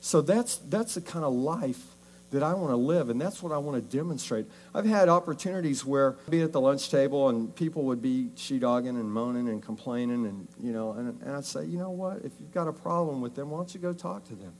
So 0.00 0.20
that's, 0.20 0.56
that's 0.56 0.94
the 0.94 1.00
kind 1.00 1.24
of 1.24 1.32
life 1.32 1.93
that 2.34 2.42
I 2.42 2.52
want 2.52 2.70
to 2.70 2.76
live, 2.76 3.08
and 3.10 3.20
that's 3.20 3.42
what 3.42 3.52
I 3.52 3.58
want 3.58 3.82
to 3.82 3.96
demonstrate. 3.96 4.46
I've 4.74 4.84
had 4.84 5.08
opportunities 5.08 5.84
where 5.84 6.16
I'd 6.26 6.30
be 6.30 6.42
at 6.42 6.52
the 6.52 6.60
lunch 6.60 6.90
table 6.90 7.28
and 7.28 7.54
people 7.54 7.84
would 7.84 8.02
be 8.02 8.30
she 8.34 8.58
dogging 8.58 8.96
and 8.96 9.10
moaning 9.10 9.48
and 9.48 9.62
complaining, 9.62 10.26
and 10.26 10.48
you 10.60 10.72
know, 10.72 10.92
and, 10.92 11.20
and 11.22 11.36
I'd 11.36 11.44
say, 11.44 11.64
you 11.64 11.78
know 11.78 11.90
what? 11.90 12.18
If 12.18 12.32
you've 12.40 12.52
got 12.52 12.68
a 12.68 12.72
problem 12.72 13.20
with 13.20 13.34
them, 13.34 13.50
why 13.50 13.58
don't 13.58 13.74
you 13.74 13.80
go 13.80 13.92
talk 13.92 14.24
to 14.24 14.34
them? 14.34 14.52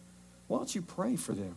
Why 0.47 0.59
don't 0.59 0.75
you 0.75 0.83
pray 0.83 1.17
for 1.17 1.33
them? 1.33 1.57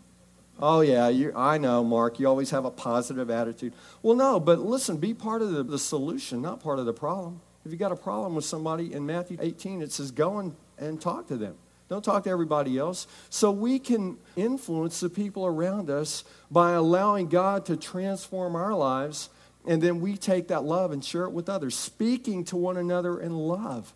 Oh 0.59 0.81
yeah, 0.81 1.07
you, 1.07 1.33
I 1.35 1.59
know, 1.59 1.83
Mark. 1.83 2.19
You 2.19 2.27
always 2.27 2.49
have 2.49 2.65
a 2.65 2.71
positive 2.71 3.29
attitude. 3.29 3.73
Well, 4.01 4.15
no, 4.15 4.39
but 4.39 4.59
listen, 4.59 4.97
be 4.97 5.13
part 5.13 5.41
of 5.41 5.51
the, 5.51 5.63
the 5.63 5.79
solution, 5.79 6.41
not 6.41 6.61
part 6.61 6.79
of 6.79 6.85
the 6.85 6.93
problem. 6.93 7.41
If 7.63 7.71
you 7.71 7.77
got 7.77 7.91
a 7.91 7.97
problem 7.97 8.33
with 8.33 8.45
somebody 8.45 8.93
in 8.93 9.05
Matthew 9.05 9.37
18, 9.39 9.81
it 9.81 9.91
says 9.91 10.09
go 10.09 10.39
and, 10.39 10.55
and 10.77 10.99
talk 10.99 11.27
to 11.27 11.37
them. 11.37 11.57
Don't 11.89 12.03
talk 12.03 12.25
to 12.25 12.29
everybody 12.29 12.77
else. 12.77 13.07
So 13.29 13.51
we 13.51 13.79
can 13.79 14.17
influence 14.35 14.99
the 14.99 15.09
people 15.09 15.45
around 15.45 15.89
us 15.89 16.23
by 16.51 16.71
allowing 16.71 17.27
God 17.27 17.65
to 17.67 17.77
transform 17.77 18.55
our 18.55 18.73
lives, 18.73 19.29
and 19.65 19.81
then 19.81 20.01
we 20.01 20.17
take 20.17 20.49
that 20.49 20.63
love 20.63 20.91
and 20.91 21.03
share 21.03 21.23
it 21.23 21.31
with 21.31 21.49
others, 21.49 21.75
speaking 21.75 22.43
to 22.45 22.57
one 22.57 22.77
another 22.77 23.19
in 23.19 23.37
love, 23.37 23.93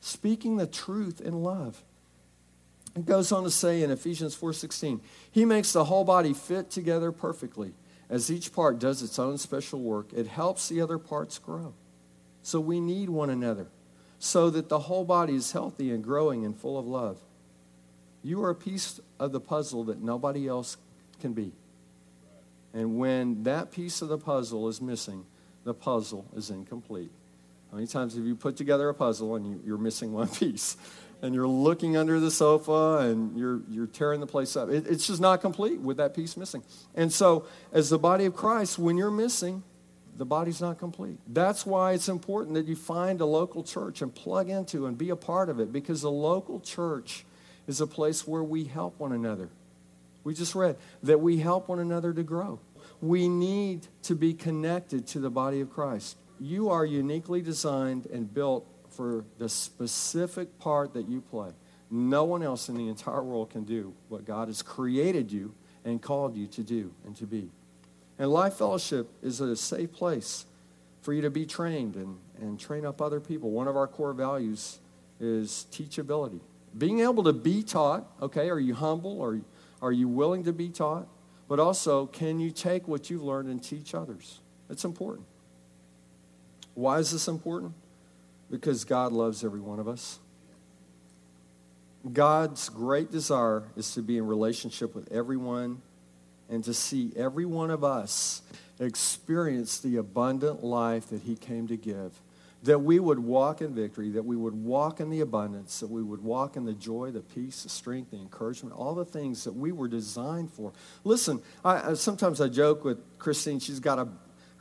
speaking 0.00 0.56
the 0.56 0.66
truth 0.66 1.20
in 1.20 1.42
love. 1.42 1.82
It 2.94 3.06
goes 3.06 3.32
on 3.32 3.44
to 3.44 3.50
say 3.50 3.82
in 3.82 3.90
Ephesians 3.90 4.34
4:16, 4.34 5.00
he 5.30 5.44
makes 5.44 5.72
the 5.72 5.84
whole 5.84 6.04
body 6.04 6.34
fit 6.34 6.70
together 6.70 7.12
perfectly. 7.12 7.74
As 8.10 8.30
each 8.30 8.52
part 8.52 8.78
does 8.78 9.02
its 9.02 9.18
own 9.18 9.38
special 9.38 9.80
work, 9.80 10.12
it 10.12 10.26
helps 10.26 10.68
the 10.68 10.82
other 10.82 10.98
parts 10.98 11.38
grow. 11.38 11.72
So 12.42 12.60
we 12.60 12.80
need 12.80 13.08
one 13.08 13.30
another 13.30 13.68
so 14.24 14.50
that 14.50 14.68
the 14.68 14.78
whole 14.78 15.04
body 15.04 15.34
is 15.34 15.50
healthy 15.50 15.90
and 15.90 16.04
growing 16.04 16.44
and 16.44 16.56
full 16.56 16.78
of 16.78 16.86
love. 16.86 17.18
You 18.22 18.44
are 18.44 18.50
a 18.50 18.54
piece 18.54 19.00
of 19.18 19.32
the 19.32 19.40
puzzle 19.40 19.82
that 19.84 20.00
nobody 20.00 20.46
else 20.46 20.76
can 21.20 21.32
be. 21.32 21.50
And 22.72 22.98
when 22.98 23.42
that 23.42 23.72
piece 23.72 24.00
of 24.00 24.08
the 24.08 24.18
puzzle 24.18 24.68
is 24.68 24.80
missing, 24.80 25.24
the 25.64 25.74
puzzle 25.74 26.24
is 26.36 26.50
incomplete. 26.50 27.10
How 27.72 27.78
many 27.78 27.88
times 27.88 28.14
have 28.14 28.24
you 28.24 28.36
put 28.36 28.56
together 28.56 28.88
a 28.88 28.94
puzzle 28.94 29.34
and 29.34 29.60
you, 29.66 29.74
are 29.74 29.78
missing 29.78 30.12
one 30.12 30.28
piece? 30.36 30.76
And 31.20 31.34
you're 31.34 31.48
looking 31.48 31.96
under 31.96 32.20
the 32.20 32.30
sofa 32.30 32.98
and 32.98 33.36
you're, 33.36 33.60
you're 33.68 33.88
tearing 33.88 34.20
the 34.20 34.28
place 34.28 34.54
up. 34.54 34.68
It, 34.68 34.86
it's 34.86 35.08
just 35.08 35.20
not 35.20 35.40
complete 35.40 35.80
with 35.80 35.96
that 35.96 36.14
piece 36.14 36.36
missing. 36.36 36.62
And 36.94 37.12
so, 37.12 37.46
as 37.72 37.90
the 37.90 37.98
body 37.98 38.26
of 38.26 38.36
Christ, 38.36 38.78
when 38.78 38.96
you're 38.96 39.10
missing, 39.10 39.64
the 40.16 40.24
body's 40.24 40.60
not 40.60 40.78
complete. 40.78 41.18
That's 41.26 41.64
why 41.64 41.92
it's 41.92 42.08
important 42.08 42.54
that 42.54 42.66
you 42.66 42.76
find 42.76 43.20
a 43.20 43.26
local 43.26 43.62
church 43.62 44.02
and 44.02 44.14
plug 44.14 44.48
into 44.50 44.86
and 44.86 44.96
be 44.96 45.10
a 45.10 45.16
part 45.16 45.48
of 45.48 45.58
it 45.58 45.72
because 45.72 46.02
the 46.02 46.10
local 46.10 46.60
church 46.60 47.24
is 47.66 47.80
a 47.80 47.86
place 47.86 48.26
where 48.26 48.42
we 48.42 48.64
help 48.64 48.98
one 48.98 49.12
another. 49.12 49.48
We 50.24 50.34
just 50.34 50.54
read 50.54 50.76
that 51.02 51.20
we 51.20 51.38
help 51.38 51.68
one 51.68 51.78
another 51.78 52.12
to 52.12 52.22
grow. 52.22 52.60
We 53.00 53.28
need 53.28 53.86
to 54.04 54.14
be 54.14 54.34
connected 54.34 55.06
to 55.08 55.20
the 55.20 55.30
body 55.30 55.60
of 55.60 55.70
Christ. 55.70 56.16
You 56.38 56.70
are 56.70 56.84
uniquely 56.84 57.40
designed 57.40 58.06
and 58.06 58.32
built 58.32 58.66
for 58.90 59.24
the 59.38 59.48
specific 59.48 60.58
part 60.58 60.94
that 60.94 61.08
you 61.08 61.20
play. 61.20 61.50
No 61.90 62.24
one 62.24 62.42
else 62.42 62.68
in 62.68 62.76
the 62.76 62.88
entire 62.88 63.22
world 63.22 63.50
can 63.50 63.64
do 63.64 63.94
what 64.08 64.24
God 64.24 64.48
has 64.48 64.62
created 64.62 65.32
you 65.32 65.54
and 65.84 66.00
called 66.00 66.36
you 66.36 66.46
to 66.48 66.62
do 66.62 66.92
and 67.04 67.16
to 67.16 67.26
be. 67.26 67.50
And 68.22 68.30
Life 68.30 68.54
Fellowship 68.54 69.10
is 69.20 69.40
a 69.40 69.56
safe 69.56 69.90
place 69.90 70.46
for 71.00 71.12
you 71.12 71.22
to 71.22 71.30
be 71.30 71.44
trained 71.44 71.96
and, 71.96 72.18
and 72.40 72.60
train 72.60 72.86
up 72.86 73.02
other 73.02 73.18
people. 73.18 73.50
One 73.50 73.66
of 73.66 73.76
our 73.76 73.88
core 73.88 74.12
values 74.12 74.78
is 75.18 75.66
teachability. 75.72 76.38
Being 76.78 77.00
able 77.00 77.24
to 77.24 77.32
be 77.32 77.64
taught, 77.64 78.06
okay, 78.22 78.48
are 78.48 78.60
you 78.60 78.74
humble? 78.74 79.20
Or 79.20 79.40
are 79.82 79.90
you 79.90 80.06
willing 80.06 80.44
to 80.44 80.52
be 80.52 80.68
taught? 80.68 81.08
But 81.48 81.58
also, 81.58 82.06
can 82.06 82.38
you 82.38 82.52
take 82.52 82.86
what 82.86 83.10
you've 83.10 83.24
learned 83.24 83.48
and 83.48 83.60
teach 83.60 83.92
others? 83.92 84.38
It's 84.70 84.84
important. 84.84 85.26
Why 86.74 86.98
is 86.98 87.10
this 87.10 87.26
important? 87.26 87.72
Because 88.48 88.84
God 88.84 89.10
loves 89.10 89.42
every 89.42 89.58
one 89.58 89.80
of 89.80 89.88
us. 89.88 90.20
God's 92.12 92.68
great 92.68 93.10
desire 93.10 93.64
is 93.76 93.92
to 93.94 94.00
be 94.00 94.16
in 94.16 94.28
relationship 94.28 94.94
with 94.94 95.10
everyone 95.10 95.82
and 96.48 96.62
to 96.64 96.74
see 96.74 97.12
every 97.16 97.44
one 97.44 97.70
of 97.70 97.84
us 97.84 98.42
experience 98.78 99.78
the 99.78 99.96
abundant 99.96 100.62
life 100.62 101.08
that 101.08 101.22
He 101.22 101.36
came 101.36 101.68
to 101.68 101.76
give. 101.76 102.20
That 102.64 102.78
we 102.78 103.00
would 103.00 103.18
walk 103.18 103.60
in 103.60 103.74
victory, 103.74 104.10
that 104.10 104.24
we 104.24 104.36
would 104.36 104.54
walk 104.54 105.00
in 105.00 105.10
the 105.10 105.20
abundance, 105.20 105.80
that 105.80 105.90
we 105.90 106.00
would 106.00 106.22
walk 106.22 106.56
in 106.56 106.64
the 106.64 106.72
joy, 106.72 107.10
the 107.10 107.20
peace, 107.20 107.64
the 107.64 107.68
strength, 107.68 108.12
the 108.12 108.18
encouragement, 108.18 108.76
all 108.76 108.94
the 108.94 109.04
things 109.04 109.42
that 109.44 109.52
we 109.52 109.72
were 109.72 109.88
designed 109.88 110.52
for. 110.52 110.72
Listen, 111.02 111.42
I, 111.64 111.94
sometimes 111.94 112.40
I 112.40 112.46
joke 112.46 112.84
with 112.84 112.98
Christine, 113.18 113.58
she's 113.58 113.80
got 113.80 113.98
a 113.98 114.06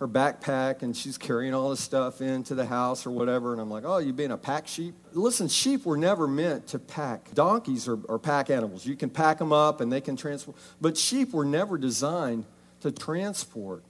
her 0.01 0.07
backpack 0.07 0.81
and 0.81 0.97
she's 0.97 1.15
carrying 1.15 1.53
all 1.53 1.69
this 1.69 1.79
stuff 1.79 2.21
into 2.21 2.55
the 2.55 2.65
house 2.65 3.05
or 3.05 3.11
whatever. 3.11 3.51
And 3.51 3.61
I'm 3.61 3.69
like, 3.69 3.83
oh, 3.85 3.99
you 3.99 4.11
being 4.11 4.31
a 4.31 4.37
pack 4.37 4.67
sheep? 4.67 4.95
Listen, 5.13 5.47
sheep 5.47 5.85
were 5.85 5.95
never 5.95 6.27
meant 6.27 6.65
to 6.69 6.79
pack. 6.79 7.31
Donkeys 7.35 7.87
are, 7.87 7.99
are 8.09 8.17
pack 8.17 8.49
animals. 8.49 8.83
You 8.83 8.95
can 8.95 9.11
pack 9.11 9.37
them 9.37 9.53
up 9.53 9.79
and 9.79 9.93
they 9.93 10.01
can 10.01 10.15
transport. 10.15 10.57
But 10.81 10.97
sheep 10.97 11.33
were 11.33 11.45
never 11.45 11.77
designed 11.77 12.45
to 12.79 12.91
transport 12.91 13.83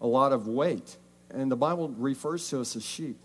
a 0.00 0.06
lot 0.06 0.32
of 0.32 0.46
weight. 0.46 0.98
And 1.30 1.50
the 1.50 1.56
Bible 1.56 1.88
refers 1.88 2.48
to 2.50 2.60
us 2.60 2.76
as 2.76 2.84
sheep. 2.84 3.18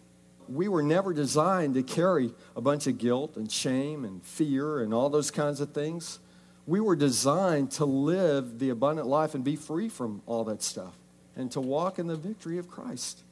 We 0.49 0.67
were 0.67 0.82
never 0.82 1.13
designed 1.13 1.75
to 1.75 1.84
carry 1.84 2.34
a 2.56 2.62
bunch 2.62 2.88
of 2.88 2.97
guilt 2.97 3.38
and 3.38 3.51
shame 3.51 4.04
and 4.04 4.25
fear 4.25 4.82
and 4.82 4.95
all 4.95 5.12
those 5.12 5.30
kinds 5.30 5.62
of 5.62 5.73
things. 5.73 6.17
We 6.65 6.80
were 6.80 6.95
designed 6.95 7.69
to 7.73 7.86
live 7.86 8.58
the 8.58 8.71
abundant 8.71 9.08
life 9.08 9.36
and 9.36 9.43
be 9.43 9.56
free 9.56 9.89
from 9.89 10.23
all 10.25 10.43
that 10.45 10.63
stuff 10.63 10.95
and 11.35 11.51
to 11.51 11.61
walk 11.61 11.99
in 11.99 12.07
the 12.07 12.15
victory 12.15 12.57
of 12.57 12.67
Christ. 12.67 13.23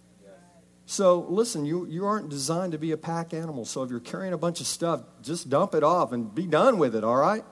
So 0.86 1.28
listen, 1.30 1.66
you, 1.66 1.86
you 1.86 2.08
aren't 2.08 2.30
designed 2.30 2.72
to 2.72 2.80
be 2.80 2.94
a 2.94 2.98
pack 2.98 3.32
animal. 3.32 3.64
So 3.66 3.84
if 3.84 3.92
you're 3.92 4.00
carrying 4.00 4.34
a 4.34 4.40
bunch 4.40 4.60
of 4.60 4.66
stuff, 4.66 5.04
just 5.22 5.48
dump 5.48 5.76
it 5.76 5.84
off 5.84 6.14
and 6.14 6.34
be 6.34 6.48
done 6.48 6.80
with 6.80 6.96
it, 6.96 7.04
all 7.04 7.16
right? 7.16 7.44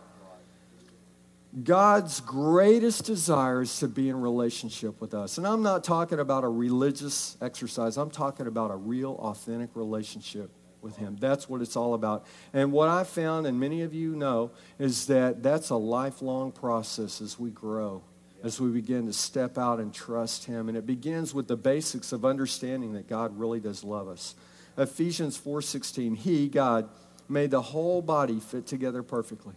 God's 1.64 2.20
greatest 2.20 3.06
desire 3.06 3.62
is 3.62 3.78
to 3.80 3.88
be 3.88 4.10
in 4.10 4.20
relationship 4.20 5.00
with 5.00 5.14
us. 5.14 5.38
And 5.38 5.46
I'm 5.46 5.62
not 5.62 5.84
talking 5.84 6.20
about 6.20 6.44
a 6.44 6.50
religious 6.50 7.38
exercise, 7.40 7.98
I'm 7.98 8.10
talking 8.10 8.48
about 8.48 8.72
a 8.72 8.76
real, 8.76 9.14
authentic 9.20 9.70
relationship 9.76 10.50
with 10.82 10.98
Him. 10.98 11.16
That's 11.20 11.48
what 11.48 11.62
it's 11.62 11.76
all 11.76 11.94
about. 11.94 12.26
And 12.54 12.72
what 12.72 12.90
I 12.90 13.04
found, 13.04 13.46
and 13.46 13.60
many 13.60 13.84
of 13.84 13.94
you 13.94 14.16
know, 14.16 14.50
is 14.80 15.06
that 15.08 15.44
that's 15.44 15.70
a 15.70 15.76
lifelong 15.76 16.52
process 16.52 17.22
as 17.22 17.38
we 17.38 17.52
grow 17.52 18.02
as 18.44 18.60
we 18.62 18.70
begin 18.70 19.06
to 19.08 19.14
step 19.14 19.58
out 19.58 19.80
and 19.80 19.94
trust 19.94 20.46
Him. 20.46 20.70
And 20.70 20.78
it 20.78 20.86
begins 20.86 21.34
with 21.34 21.48
the 21.48 21.58
basics 21.58 22.12
of 22.12 22.26
understanding 22.26 22.94
that 22.94 23.08
God 23.08 23.38
really 23.38 23.60
does 23.60 23.84
love 23.84 24.08
us. 24.08 24.36
Ephesians 24.78 25.38
4:16, 25.38 26.16
He, 26.16 26.48
God, 26.48 26.90
made 27.28 27.52
the 27.52 27.62
whole 27.62 28.02
body 28.02 28.40
fit 28.40 28.68
together 28.68 29.04
perfectly. 29.04 29.56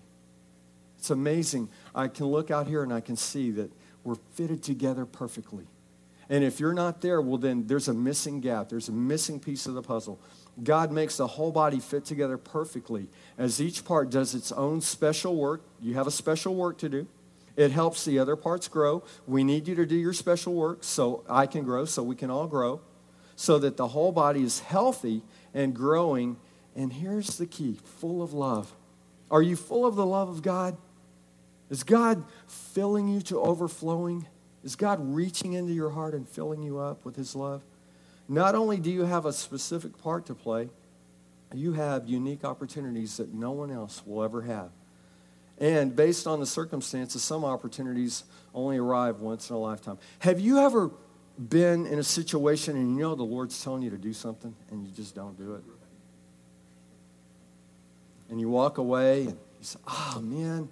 It's 0.99 1.11
amazing. 1.11 1.69
I 1.95 2.09
can 2.09 2.27
look 2.27 2.51
out 2.51 2.67
here 2.67 2.83
and 2.83 2.93
I 2.93 3.01
can 3.01 3.17
see 3.17 3.51
that 3.53 3.73
we're 4.05 4.17
fitted 4.35 4.63
together 4.63 5.07
perfectly. 5.07 5.67
And 6.29 6.45
if 6.45 6.61
you're 6.61 6.75
not 6.75 7.01
there, 7.01 7.21
well, 7.21 7.39
then 7.39 7.67
there's 7.67 7.89
a 7.89 7.95
missing 7.95 8.41
gap. 8.41 8.69
There's 8.69 8.89
a 8.89 8.93
missing 8.93 9.41
piece 9.41 9.67
of 9.67 9.75
the 9.75 9.83
puzzle. 9.83 10.21
God 10.63 10.93
makes 10.93 11.17
the 11.17 11.27
whole 11.27 11.53
body 11.53 11.81
fit 11.81 12.05
together 12.05 12.37
perfectly 12.39 13.09
as 13.39 13.61
each 13.61 13.85
part 13.85 14.11
does 14.11 14.35
its 14.35 14.53
own 14.53 14.81
special 14.81 15.37
work. 15.37 15.63
You 15.81 15.95
have 15.95 16.07
a 16.07 16.11
special 16.11 16.55
work 16.55 16.79
to 16.79 16.89
do. 16.89 17.07
It 17.61 17.73
helps 17.73 18.07
the 18.07 18.19
other 18.19 18.37
parts 18.37 18.69
grow. 18.69 19.05
We 19.27 19.45
need 19.45 19.69
you 19.69 19.75
to 19.75 19.85
do 19.85 19.95
your 19.95 20.15
special 20.15 20.55
work 20.55 20.79
so 20.83 21.23
I 21.29 21.45
can 21.45 21.63
grow, 21.63 21.85
so 21.85 22.03
we 22.03 22.17
can 22.17 22.31
all 22.31 22.47
grow, 22.47 22.81
so 23.37 23.59
that 23.59 23.77
the 23.77 23.89
whole 23.89 24.13
body 24.13 24.43
is 24.43 24.61
healthy 24.61 25.21
and 25.53 25.75
growing. 25.75 26.39
And 26.75 26.91
here's 26.91 27.37
the 27.37 27.45
key 27.45 27.77
full 27.85 28.23
of 28.23 28.33
love. 28.33 28.75
Are 29.31 29.43
you 29.43 29.57
full 29.57 29.85
of 29.85 29.95
the 29.95 30.07
love 30.07 30.31
of 30.31 30.41
God? 30.41 30.79
Is 31.69 31.83
God 31.83 32.25
filling 32.47 33.09
you 33.09 33.21
to 33.21 33.39
overflowing? 33.39 34.27
Is 34.65 34.75
God 34.75 34.99
reaching 35.15 35.53
into 35.53 35.75
your 35.75 35.91
heart 35.91 36.15
and 36.15 36.27
filling 36.27 36.63
you 36.63 36.79
up 36.79 37.05
with 37.05 37.17
His 37.17 37.37
love? 37.37 37.61
Not 38.27 38.55
only 38.55 38.79
do 38.79 38.91
you 38.91 39.05
have 39.05 39.27
a 39.27 39.35
specific 39.35 39.99
part 39.99 40.25
to 40.27 40.35
play, 40.35 40.71
you 41.53 41.75
have 41.75 42.09
unique 42.09 42.43
opportunities 42.43 43.19
that 43.19 43.35
no 43.35 43.51
one 43.51 43.71
else 43.71 44.03
will 44.07 44.25
ever 44.25 44.41
have. 44.41 44.71
And 45.61 45.95
based 45.95 46.27
on 46.27 46.41
the 46.41 46.47
circumstances, 46.47 47.23
some 47.23 47.45
opportunities 47.45 48.25
only 48.55 48.79
arrive 48.79 49.21
once 49.21 49.51
in 49.51 49.57
a 49.57 49.59
lifetime. 49.59 49.99
Have 50.21 50.41
you 50.41 50.59
ever 50.59 50.91
been 51.39 51.87
in 51.87 51.99
a 51.99 52.03
situation 52.03 52.77
and 52.77 52.97
you 52.97 53.03
know 53.03 53.15
the 53.15 53.23
Lord's 53.23 53.63
telling 53.63 53.83
you 53.83 53.91
to 53.91 53.99
do 53.99 54.15
something 54.15 54.55
and 54.71 54.87
you 54.87 54.93
just 54.93 55.15
don't 55.15 55.37
do 55.37 55.55
it? 55.55 55.63
And 58.31 58.41
you 58.41 58.49
walk 58.49 58.79
away 58.79 59.23
and 59.23 59.33
you 59.33 59.65
say, 59.65 59.79
oh 59.87 60.21
man, 60.23 60.69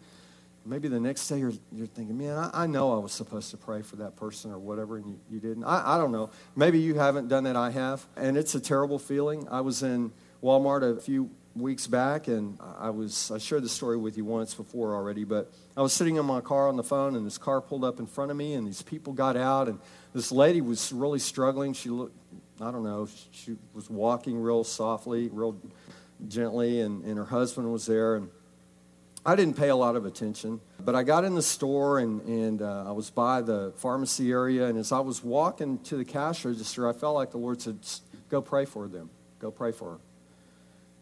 maybe 0.64 0.88
the 0.88 1.00
next 1.00 1.28
day 1.28 1.38
you're, 1.38 1.52
you're 1.72 1.86
thinking, 1.86 2.16
man, 2.16 2.38
I, 2.38 2.50
I, 2.62 2.66
know 2.66 2.94
I 2.94 2.98
was 2.98 3.12
supposed 3.12 3.50
to 3.50 3.56
pray 3.56 3.82
for 3.82 3.96
that 3.96 4.16
person 4.16 4.52
or 4.52 4.58
whatever, 4.58 4.96
and 4.96 5.06
you, 5.06 5.18
you 5.30 5.40
didn't. 5.40 5.64
I, 5.64 5.94
I 5.94 5.98
don't 5.98 6.12
know. 6.12 6.30
Maybe 6.56 6.78
you 6.78 6.94
haven't 6.94 7.28
done 7.28 7.44
that. 7.44 7.56
I 7.56 7.70
have. 7.70 8.06
And 8.16 8.36
it's 8.36 8.54
a 8.54 8.60
terrible 8.60 8.98
feeling. 8.98 9.48
I 9.50 9.60
was 9.60 9.82
in 9.82 10.12
Walmart 10.42 10.82
a 10.82 11.00
few 11.00 11.30
weeks 11.60 11.86
back, 11.86 12.28
and 12.28 12.58
I 12.78 12.90
was 12.90 13.30
I 13.30 13.38
shared 13.38 13.62
the 13.62 13.68
story 13.68 13.96
with 13.96 14.16
you 14.16 14.24
once 14.24 14.54
before 14.54 14.94
already, 14.94 15.24
but 15.24 15.52
I 15.76 15.82
was 15.82 15.92
sitting 15.92 16.16
in 16.16 16.24
my 16.24 16.40
car 16.40 16.68
on 16.68 16.76
the 16.76 16.82
phone, 16.82 17.16
and 17.16 17.26
this 17.26 17.38
car 17.38 17.60
pulled 17.60 17.84
up 17.84 17.98
in 17.98 18.06
front 18.06 18.30
of 18.30 18.36
me, 18.36 18.54
and 18.54 18.66
these 18.66 18.82
people 18.82 19.12
got 19.12 19.36
out, 19.36 19.68
and 19.68 19.78
this 20.14 20.32
lady 20.32 20.60
was 20.60 20.92
really 20.92 21.18
struggling. 21.18 21.72
She 21.72 21.90
looked, 21.90 22.16
I 22.60 22.70
don't 22.70 22.84
know, 22.84 23.08
she 23.30 23.56
was 23.74 23.88
walking 23.88 24.40
real 24.40 24.64
softly, 24.64 25.28
real 25.28 25.56
gently, 26.26 26.80
and, 26.80 27.04
and 27.04 27.16
her 27.16 27.24
husband 27.24 27.72
was 27.72 27.86
there, 27.86 28.16
and 28.16 28.28
I 29.28 29.36
didn't 29.36 29.56
pay 29.56 29.68
a 29.68 29.76
lot 29.76 29.94
of 29.94 30.06
attention, 30.06 30.60
but 30.80 30.94
I 30.94 31.02
got 31.02 31.24
in 31.24 31.34
the 31.34 31.42
store 31.42 31.98
and, 31.98 32.22
and 32.22 32.62
uh, 32.62 32.84
I 32.88 32.92
was 32.92 33.10
by 33.10 33.42
the 33.42 33.74
pharmacy 33.76 34.30
area. 34.30 34.66
And 34.66 34.78
as 34.78 34.90
I 34.90 35.00
was 35.00 35.22
walking 35.22 35.80
to 35.80 35.96
the 35.96 36.04
cash 36.04 36.46
register, 36.46 36.88
I 36.88 36.94
felt 36.94 37.14
like 37.14 37.32
the 37.32 37.38
Lord 37.38 37.60
said, 37.60 37.78
Go 38.30 38.40
pray 38.40 38.64
for 38.64 38.88
them. 38.88 39.10
Go 39.38 39.50
pray 39.50 39.72
for 39.72 39.92
her. 39.92 39.98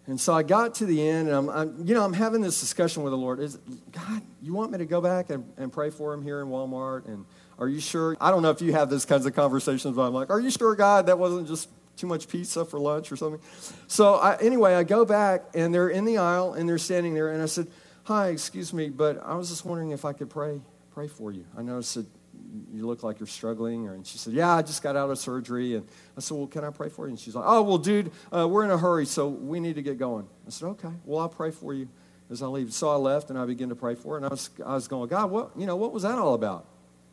And 0.09 0.21
so 0.21 0.33
I 0.33 0.45
got 0.45 0.77
to 0.77 0.87
the 0.87 1.09
end, 1.09 1.29
and 1.29 1.37
I'm, 1.37 1.49
I'm, 1.49 1.85
you 1.85 1.95
know, 1.95 2.05
I'm 2.05 2.13
having 2.13 2.41
this 2.41 2.61
discussion 2.61 3.03
with 3.03 3.13
the 3.13 3.17
Lord. 3.17 3.41
Is 3.41 3.57
God, 3.91 4.23
you 4.41 4.55
want 4.55 4.71
me 4.71 4.79
to 4.79 4.87
go 4.87 5.01
back 5.01 5.31
and, 5.31 5.53
and 5.57 5.73
pray 5.73 5.91
for 5.91 6.15
him 6.15 6.23
here 6.23 6.41
in 6.41 6.47
Walmart? 6.47 7.07
And 7.07 7.25
are 7.59 7.69
you 7.69 7.81
sure? 7.81 8.17
I 8.21 8.31
don't 8.31 8.43
know 8.43 8.51
if 8.51 8.61
you 8.61 8.73
have 8.73 8.89
those 8.89 9.05
kinds 9.05 9.27
of 9.27 9.35
conversations, 9.35 9.97
but 9.97 10.03
I'm 10.03 10.15
like, 10.15 10.31
are 10.31 10.39
you 10.39 10.51
sure, 10.51 10.77
God, 10.77 11.07
that 11.07 11.19
wasn't 11.19 11.49
just 11.49 11.69
too 11.97 12.07
much 12.07 12.29
pizza 12.29 12.65
for 12.65 12.79
lunch 12.79 13.11
or 13.11 13.17
something? 13.17 13.41
So 13.89 14.15
I, 14.15 14.37
anyway, 14.37 14.75
I 14.75 14.85
go 14.85 15.05
back, 15.05 15.45
and 15.55 15.75
they're 15.75 15.89
in 15.89 16.05
the 16.05 16.19
aisle, 16.19 16.55
and 16.55 16.69
they're 16.69 16.79
standing 16.79 17.15
there, 17.15 17.33
and 17.33 17.43
I 17.43 17.47
said, 17.47 17.67
hi, 18.05 18.29
excuse 18.29 18.73
me, 18.73 18.89
but 18.89 19.21
I 19.25 19.35
was 19.35 19.49
just 19.49 19.65
wondering 19.65 19.91
if 19.91 20.05
I 20.05 20.13
could 20.13 20.31
pray, 20.31 20.61
pray 20.93 21.09
for 21.09 21.33
you. 21.33 21.45
I 21.59 21.63
noticed 21.63 21.97
that 21.97 22.07
you 22.73 22.87
look 22.87 23.03
like 23.03 23.21
you're 23.21 23.27
struggling. 23.27 23.89
Or, 23.89 23.95
and 23.95 24.07
she 24.07 24.19
said, 24.19 24.33
Yeah, 24.33 24.55
I 24.55 24.63
just 24.63 24.83
got 24.83 24.97
out 24.97 25.11
of 25.11 25.19
surgery. 25.19 25.75
And 25.75 25.87
I 26.17 26.21
said, 26.21 26.37
Well, 26.37 26.47
can 26.47 26.65
I 26.65 26.71
pray 26.71 26.89
for 26.89 27.07
you? 27.07 27.11
And 27.11 27.19
she's 27.19 27.35
like, 27.35 27.45
Oh, 27.47 27.63
well, 27.63 27.79
dude, 27.79 28.11
uh, 28.35 28.47
we're 28.49 28.65
in 28.65 28.71
a 28.71 28.79
hurry, 28.79 29.07
so 29.07 29.29
we 29.29 29.61
need 29.61 29.77
to 29.77 29.83
get 29.83 29.99
going. 29.99 30.27
I 30.47 30.51
said, 30.51 30.67
Okay, 30.67 30.93
well, 31.05 31.21
I'll 31.21 31.29
pray 31.29 31.51
for 31.51 31.75
you 31.75 31.89
as 32.31 32.43
I 32.43 32.47
leave. 32.47 32.73
So 32.73 32.89
I 32.89 32.97
left 32.97 33.31
and 33.31 33.39
I 33.39 33.45
began 33.45 33.69
to 33.69 33.77
pray 33.77 33.95
for 33.95 34.13
her. 34.13 34.17
And 34.17 34.27
I 34.27 34.29
was, 34.29 34.51
I 34.65 34.75
was 34.75 34.89
going, 34.89 35.09
God, 35.09 35.31
what, 35.31 35.51
you 35.57 35.67
know, 35.67 35.77
what 35.77 35.93
was 35.93 36.03
that 36.03 36.19
all 36.19 36.35
about? 36.35 36.67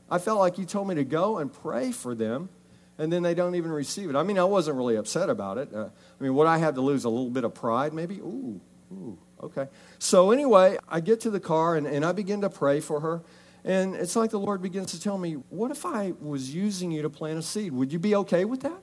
I 0.09 0.19
felt 0.19 0.39
like 0.39 0.57
you 0.57 0.65
told 0.65 0.87
me 0.87 0.95
to 0.95 1.03
go 1.03 1.37
and 1.37 1.51
pray 1.51 1.91
for 1.91 2.13
them, 2.13 2.49
and 2.97 3.11
then 3.11 3.23
they 3.23 3.33
don't 3.33 3.55
even 3.55 3.71
receive 3.71 4.09
it. 4.09 4.15
I 4.15 4.23
mean, 4.23 4.37
I 4.37 4.43
wasn't 4.43 4.77
really 4.77 4.95
upset 4.95 5.29
about 5.29 5.57
it. 5.57 5.73
Uh, 5.73 5.85
I 5.85 6.23
mean, 6.23 6.35
what 6.35 6.45
I 6.45 6.57
had 6.57 6.75
to 6.75 6.81
lose? 6.81 7.05
A 7.05 7.09
little 7.09 7.29
bit 7.29 7.43
of 7.43 7.53
pride, 7.53 7.93
maybe? 7.93 8.19
Ooh, 8.19 8.61
ooh, 8.91 9.17
okay. 9.41 9.67
So 9.97 10.31
anyway, 10.31 10.77
I 10.87 10.99
get 10.99 11.21
to 11.21 11.29
the 11.29 11.39
car 11.39 11.75
and, 11.75 11.87
and 11.87 12.05
I 12.05 12.11
begin 12.11 12.41
to 12.41 12.49
pray 12.49 12.79
for 12.79 12.99
her. 12.99 13.21
And 13.65 13.95
it's 13.95 14.15
like 14.15 14.31
the 14.31 14.39
Lord 14.39 14.61
begins 14.61 14.91
to 14.91 14.99
tell 14.99 15.17
me, 15.17 15.33
What 15.49 15.71
if 15.71 15.85
I 15.85 16.13
was 16.19 16.53
using 16.53 16.91
you 16.91 17.01
to 17.01 17.09
plant 17.09 17.39
a 17.39 17.41
seed? 17.41 17.71
Would 17.71 17.93
you 17.93 17.99
be 17.99 18.15
okay 18.15 18.45
with 18.45 18.61
that? 18.61 18.79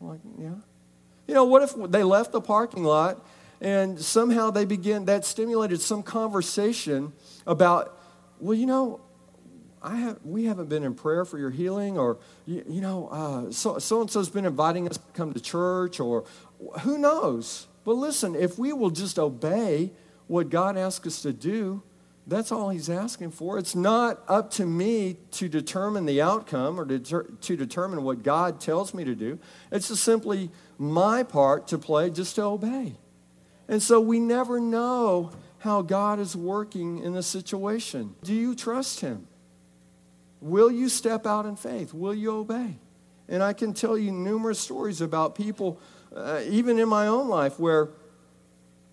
I'm 0.00 0.08
like, 0.08 0.20
Yeah. 0.38 0.54
You 1.26 1.34
know, 1.34 1.44
what 1.44 1.62
if 1.62 1.74
they 1.90 2.02
left 2.02 2.32
the 2.32 2.40
parking 2.40 2.84
lot 2.84 3.24
and 3.60 3.98
somehow 3.98 4.50
they 4.50 4.64
begin, 4.64 5.06
that 5.06 5.24
stimulated 5.24 5.80
some 5.80 6.02
conversation 6.02 7.12
about, 7.46 7.98
well, 8.38 8.54
you 8.54 8.66
know, 8.66 9.00
I 9.84 9.96
have, 9.96 10.18
we 10.24 10.44
haven't 10.44 10.68
been 10.68 10.82
in 10.82 10.94
prayer 10.94 11.24
for 11.24 11.38
your 11.38 11.50
healing, 11.50 11.98
or, 11.98 12.18
you, 12.46 12.64
you 12.66 12.80
know, 12.80 13.08
uh, 13.08 13.50
so, 13.50 14.00
and 14.00 14.10
so's 14.10 14.30
been 14.30 14.46
inviting 14.46 14.88
us 14.88 14.96
to 14.96 15.02
come 15.12 15.34
to 15.34 15.40
church, 15.40 16.00
or 16.00 16.24
who 16.80 16.96
knows? 16.96 17.66
But 17.84 17.96
listen, 17.96 18.34
if 18.34 18.58
we 18.58 18.72
will 18.72 18.90
just 18.90 19.18
obey 19.18 19.92
what 20.26 20.48
God 20.48 20.78
asks 20.78 21.06
us 21.06 21.22
to 21.22 21.34
do, 21.34 21.82
that's 22.26 22.50
all 22.50 22.70
he's 22.70 22.88
asking 22.88 23.32
for. 23.32 23.58
It's 23.58 23.74
not 23.74 24.22
up 24.28 24.50
to 24.52 24.64
me 24.64 25.18
to 25.32 25.48
determine 25.48 26.06
the 26.06 26.22
outcome 26.22 26.80
or 26.80 26.86
to, 26.86 27.56
determine 27.56 28.02
what 28.02 28.22
God 28.22 28.60
tells 28.60 28.94
me 28.94 29.04
to 29.04 29.14
do. 29.14 29.38
It's 29.70 29.88
just 29.88 30.02
simply 30.02 30.50
my 30.78 31.22
part 31.22 31.68
to 31.68 31.78
play 31.78 32.10
just 32.10 32.36
to 32.36 32.42
obey. 32.42 32.96
And 33.68 33.82
so 33.82 34.00
we 34.00 34.20
never 34.20 34.58
know 34.58 35.32
how 35.58 35.82
God 35.82 36.18
is 36.18 36.34
working 36.34 36.98
in 36.98 37.12
the 37.12 37.22
situation. 37.22 38.14
Do 38.22 38.34
you 38.34 38.54
trust 38.54 39.00
him? 39.00 39.26
Will 40.40 40.70
you 40.70 40.88
step 40.88 41.26
out 41.26 41.46
in 41.46 41.56
faith? 41.56 41.94
Will 41.94 42.14
you 42.14 42.36
obey? 42.36 42.76
And 43.28 43.42
I 43.42 43.54
can 43.54 43.72
tell 43.72 43.96
you 43.96 44.12
numerous 44.12 44.60
stories 44.60 45.00
about 45.00 45.34
people, 45.34 45.80
uh, 46.14 46.42
even 46.46 46.78
in 46.78 46.88
my 46.88 47.06
own 47.06 47.28
life, 47.28 47.58
where 47.58 47.88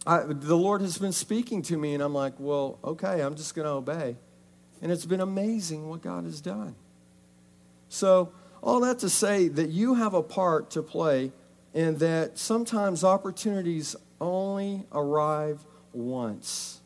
I, 0.05 0.23
the 0.23 0.57
Lord 0.57 0.81
has 0.81 0.97
been 0.97 1.11
speaking 1.11 1.61
to 1.63 1.77
me, 1.77 1.93
and 1.93 2.01
I'm 2.01 2.13
like, 2.13 2.33
well, 2.39 2.79
okay, 2.83 3.21
I'm 3.21 3.35
just 3.35 3.53
going 3.53 3.65
to 3.65 3.73
obey. 3.73 4.15
And 4.81 4.91
it's 4.91 5.05
been 5.05 5.21
amazing 5.21 5.89
what 5.89 6.01
God 6.01 6.23
has 6.23 6.41
done. 6.41 6.75
So, 7.87 8.31
all 8.63 8.79
that 8.81 8.99
to 8.99 9.09
say 9.09 9.47
that 9.47 9.69
you 9.69 9.95
have 9.95 10.13
a 10.13 10.23
part 10.23 10.71
to 10.71 10.81
play, 10.81 11.31
and 11.73 11.99
that 11.99 12.37
sometimes 12.37 13.03
opportunities 13.03 13.95
only 14.19 14.85
arrive 14.91 15.65
once. 15.93 16.81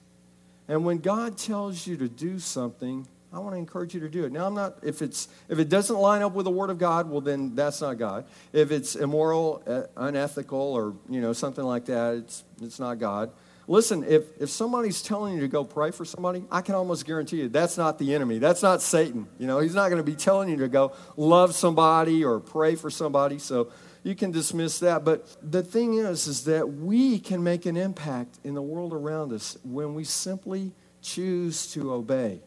And 0.67 0.83
when 0.85 0.97
God 0.97 1.37
tells 1.37 1.85
you 1.85 1.97
to 1.97 2.09
do 2.09 2.39
something, 2.39 3.07
I 3.35 3.39
want 3.39 3.53
to 3.53 3.57
encourage 3.57 3.93
you 3.93 3.99
to 3.99 4.07
do 4.07 4.23
it. 4.23 4.31
Now, 4.31 4.47
I'm 4.47 4.53
not, 4.53 4.77
if, 4.81 5.01
it's, 5.01 5.27
if 5.49 5.59
it 5.59 5.67
doesn't 5.67 5.97
line 5.97 6.21
up 6.21 6.31
with 6.31 6.45
the 6.45 6.51
Word 6.51 6.69
of 6.69 6.77
God, 6.77 7.09
well, 7.09 7.19
then 7.19 7.53
that's 7.53 7.81
not 7.81 7.97
God. 7.97 8.23
If 8.53 8.71
it's 8.71 8.95
immoral, 8.95 9.61
uh, 9.67 9.83
unethical, 9.97 10.57
or, 10.57 10.95
you 11.09 11.19
know, 11.19 11.33
something 11.33 11.65
like 11.65 11.83
that, 11.85 12.13
it's, 12.13 12.45
it's 12.61 12.79
not 12.79 12.97
God. 12.97 13.31
Listen, 13.67 14.05
if, 14.05 14.23
if 14.39 14.49
somebody's 14.49 15.01
telling 15.01 15.33
you 15.33 15.41
to 15.41 15.49
go 15.49 15.65
pray 15.65 15.91
for 15.91 16.05
somebody, 16.05 16.45
I 16.49 16.61
can 16.61 16.75
almost 16.75 17.05
guarantee 17.05 17.41
you 17.41 17.49
that's 17.49 17.77
not 17.77 17.99
the 17.99 18.15
enemy. 18.15 18.37
That's 18.37 18.63
not 18.63 18.81
Satan. 18.81 19.27
You 19.37 19.47
know, 19.47 19.59
he's 19.59 19.75
not 19.75 19.89
going 19.89 19.97
to 19.97 20.09
be 20.09 20.15
telling 20.15 20.47
you 20.47 20.55
to 20.57 20.69
go 20.69 20.93
love 21.17 21.55
somebody 21.55 22.23
or 22.23 22.39
pray 22.39 22.75
for 22.75 22.89
somebody. 22.89 23.37
So 23.39 23.69
you 24.03 24.15
can 24.15 24.31
dismiss 24.31 24.79
that. 24.79 25.03
But 25.03 25.27
the 25.41 25.61
thing 25.61 25.95
is, 25.95 26.27
is 26.27 26.45
that 26.45 26.71
we 26.71 27.19
can 27.19 27.43
make 27.43 27.65
an 27.65 27.75
impact 27.75 28.39
in 28.45 28.53
the 28.53 28.61
world 28.61 28.93
around 28.93 29.33
us 29.33 29.57
when 29.65 29.93
we 29.93 30.05
simply 30.05 30.71
choose 31.01 31.69
to 31.73 31.91
obey. 31.91 32.39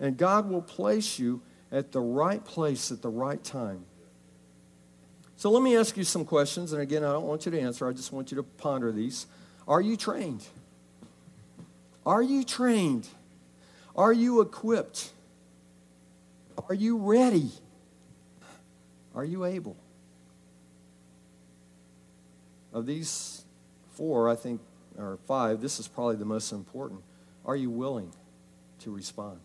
And 0.00 0.16
God 0.16 0.48
will 0.48 0.62
place 0.62 1.18
you 1.18 1.40
at 1.70 1.92
the 1.92 2.00
right 2.00 2.44
place 2.44 2.90
at 2.90 3.02
the 3.02 3.08
right 3.08 3.42
time. 3.42 3.84
So 5.36 5.50
let 5.50 5.62
me 5.62 5.76
ask 5.76 5.96
you 5.96 6.04
some 6.04 6.24
questions. 6.24 6.72
And 6.72 6.80
again, 6.80 7.04
I 7.04 7.12
don't 7.12 7.26
want 7.26 7.46
you 7.46 7.52
to 7.52 7.60
answer, 7.60 7.88
I 7.88 7.92
just 7.92 8.12
want 8.12 8.30
you 8.30 8.36
to 8.36 8.42
ponder 8.42 8.92
these. 8.92 9.26
Are 9.66 9.80
you 9.80 9.96
trained? 9.96 10.44
Are 12.06 12.22
you 12.22 12.44
trained? 12.44 13.08
Are 13.96 14.12
you 14.12 14.40
equipped? 14.40 15.10
Are 16.68 16.74
you 16.74 16.98
ready? 16.98 17.50
Are 19.14 19.24
you 19.24 19.44
able? 19.44 19.76
Of 22.72 22.86
these 22.86 23.44
four, 23.94 24.28
I 24.28 24.34
think, 24.34 24.60
or 24.98 25.18
five, 25.26 25.60
this 25.60 25.78
is 25.78 25.88
probably 25.88 26.16
the 26.16 26.24
most 26.24 26.52
important. 26.52 27.02
Are 27.44 27.56
you 27.56 27.70
willing 27.70 28.12
to 28.80 28.94
respond? 28.94 29.40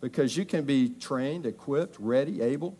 Because 0.00 0.36
you 0.36 0.44
can 0.44 0.64
be 0.64 0.88
trained, 0.88 1.46
equipped, 1.46 1.96
ready, 1.98 2.40
able. 2.40 2.76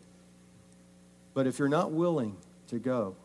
But 1.34 1.46
if 1.46 1.58
you're 1.58 1.68
not 1.68 1.92
willing 1.92 2.36
to 2.68 2.78
go, 2.78 3.16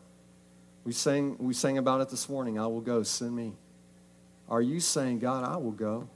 we 0.84 0.92
sang, 0.92 1.36
we 1.38 1.54
sang 1.54 1.78
about 1.78 2.00
it 2.00 2.08
this 2.10 2.28
morning 2.28 2.58
I 2.58 2.66
will 2.66 2.80
go, 2.80 3.02
send 3.02 3.34
me. 3.34 3.54
Are 4.48 4.62
you 4.62 4.78
saying, 4.78 5.18
God, 5.18 5.44
I 5.44 5.56
will 5.56 5.72
go? 5.72 6.08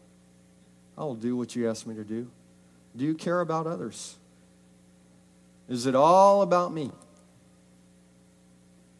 I 0.96 1.02
will 1.02 1.16
do 1.16 1.36
what 1.36 1.56
you 1.56 1.68
ask 1.68 1.86
me 1.86 1.94
to 1.96 2.04
do? 2.04 2.30
Do 2.96 3.04
you 3.04 3.14
care 3.14 3.40
about 3.40 3.66
others? 3.66 4.16
Is 5.68 5.86
it 5.86 5.94
all 5.94 6.42
about 6.42 6.72
me? 6.72 6.90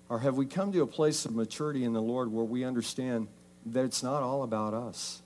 Or 0.09 0.19
have 0.19 0.37
we 0.37 0.47
come 0.47 0.73
to 0.73 0.83
a 0.83 0.87
place 0.87 1.25
of 1.25 1.35
maturity 1.35 1.85
in 1.85 1.93
the 1.93 2.03
Lord 2.03 2.33
where 2.33 2.45
we 2.45 2.65
understand 2.65 3.29
that 3.67 3.85
it's 3.85 4.03
not 4.03 4.23
all 4.23 4.43
about 4.43 4.75
us? 4.75 5.23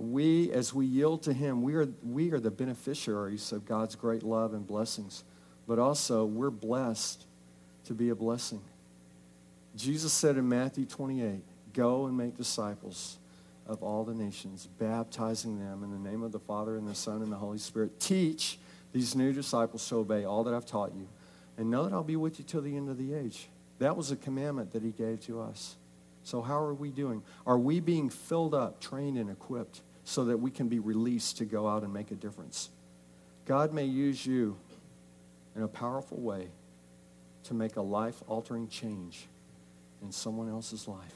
We, 0.00 0.50
as 0.52 0.72
we 0.72 0.86
yield 0.86 1.24
to 1.24 1.34
Him, 1.34 1.62
we 1.62 1.74
are, 1.74 1.86
we 2.02 2.32
are 2.32 2.40
the 2.40 2.50
beneficiaries 2.50 3.52
of 3.52 3.66
God's 3.66 3.96
great 3.96 4.22
love 4.22 4.54
and 4.54 4.66
blessings. 4.66 5.24
But 5.68 5.78
also, 5.78 6.24
we're 6.24 6.48
blessed 6.48 7.26
to 7.84 7.92
be 7.92 8.08
a 8.08 8.14
blessing. 8.14 8.62
Jesus 9.76 10.10
said 10.10 10.38
in 10.38 10.48
Matthew 10.48 10.86
28, 10.86 11.42
Go 11.74 12.06
and 12.06 12.16
make 12.16 12.34
disciples 12.34 13.18
of 13.66 13.82
all 13.82 14.04
the 14.04 14.14
nations, 14.14 14.68
baptizing 14.78 15.58
them 15.58 15.84
in 15.84 15.90
the 15.90 16.10
name 16.10 16.22
of 16.22 16.32
the 16.32 16.40
Father 16.40 16.76
and 16.76 16.88
the 16.88 16.94
Son 16.94 17.20
and 17.20 17.30
the 17.30 17.36
Holy 17.36 17.58
Spirit. 17.58 18.00
Teach 18.00 18.58
these 18.94 19.14
new 19.14 19.34
disciples 19.34 19.86
to 19.90 19.96
obey 19.96 20.24
all 20.24 20.44
that 20.44 20.54
I've 20.54 20.64
taught 20.64 20.94
you 20.94 21.06
and 21.58 21.70
know 21.70 21.84
that 21.84 21.92
I'll 21.92 22.02
be 22.02 22.16
with 22.16 22.38
you 22.38 22.44
till 22.46 22.62
the 22.62 22.74
end 22.74 22.88
of 22.88 22.96
the 22.96 23.12
age. 23.12 23.48
That 23.80 23.98
was 23.98 24.10
a 24.10 24.16
commandment 24.16 24.72
that 24.72 24.82
he 24.82 24.92
gave 24.92 25.20
to 25.26 25.42
us. 25.42 25.76
So, 26.24 26.40
how 26.40 26.58
are 26.58 26.74
we 26.74 26.90
doing? 26.90 27.22
Are 27.46 27.58
we 27.58 27.80
being 27.80 28.08
filled 28.08 28.54
up, 28.54 28.80
trained, 28.80 29.18
and 29.18 29.30
equipped 29.30 29.82
so 30.10 30.24
that 30.24 30.38
we 30.38 30.50
can 30.50 30.66
be 30.66 30.80
released 30.80 31.38
to 31.38 31.44
go 31.44 31.68
out 31.68 31.84
and 31.84 31.92
make 31.94 32.10
a 32.10 32.16
difference? 32.16 32.70
God 33.46 33.72
may 33.72 33.84
use 33.84 34.26
you 34.26 34.56
in 35.54 35.62
a 35.62 35.68
powerful 35.68 36.18
way 36.18 36.48
to 37.44 37.54
make 37.54 37.76
a 37.76 37.80
life 37.80 38.20
altering 38.26 38.66
change 38.66 39.28
in 40.02 40.10
someone 40.10 40.50
else's 40.50 40.88
life. 40.88 41.14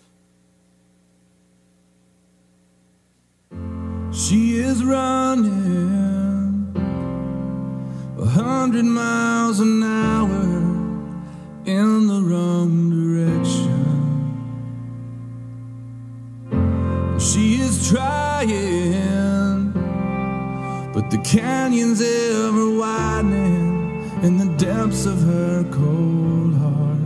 She 4.12 4.58
is 4.58 4.84
running 4.84 6.72
a 8.16 8.26
hundred 8.26 8.84
miles 8.84 9.58
an 9.58 9.82
hour 9.82 10.44
in 11.66 12.06
the 12.06 12.20
wrong 12.22 12.90
direction. 12.90 13.03
The 21.14 21.22
canyon's 21.22 22.00
ever 22.00 22.76
widening 22.76 24.10
in 24.24 24.36
the 24.36 24.46
depths 24.56 25.06
of 25.06 25.16
her 25.22 25.62
cold 25.70 26.54
heart. 26.58 26.98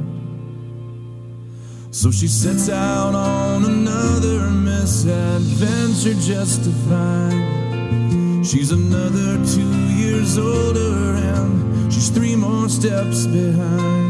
So 1.91 2.11
she 2.11 2.27
sets 2.27 2.71
out 2.71 3.15
on 3.15 3.67
another 3.67 4.49
misadventure 4.51 6.15
just 6.33 6.65
to 6.65 6.71
find 6.89 8.47
She's 8.47 8.71
another 8.71 9.37
two 9.55 9.75
years 10.01 10.39
older 10.39 11.17
and 11.35 11.93
she's 11.93 12.09
three 12.09 12.35
more 12.35 12.71
steps 12.71 13.27
behind. 13.27 14.09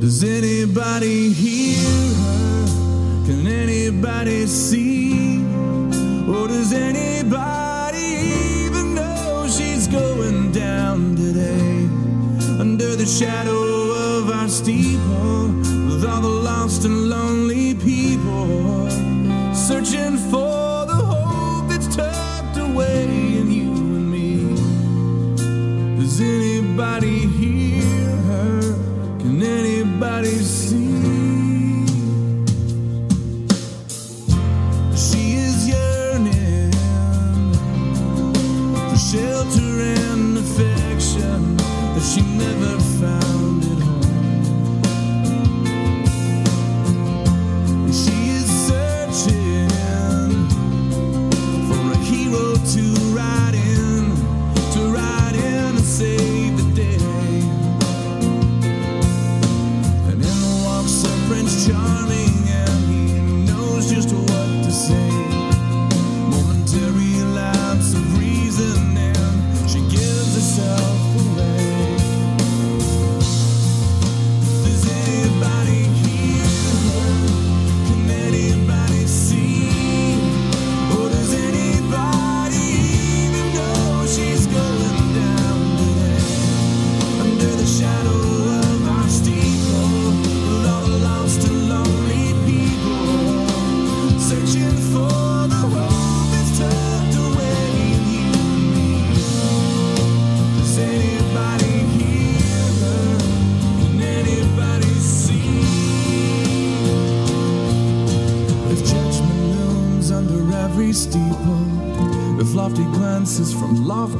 Does 0.00 0.24
anybody 0.24 1.32
hear 1.32 1.78
her? 2.22 2.66
Can 3.26 3.46
anybody 3.46 4.46
see? 4.46 4.89
Shadow 13.20 13.49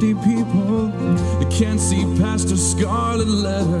50 0.01 0.15
people 0.27 0.87
that 1.37 1.51
can't 1.51 1.79
see 1.79 2.01
past 2.17 2.51
a 2.51 2.57
scarlet 2.57 3.27
letter, 3.27 3.77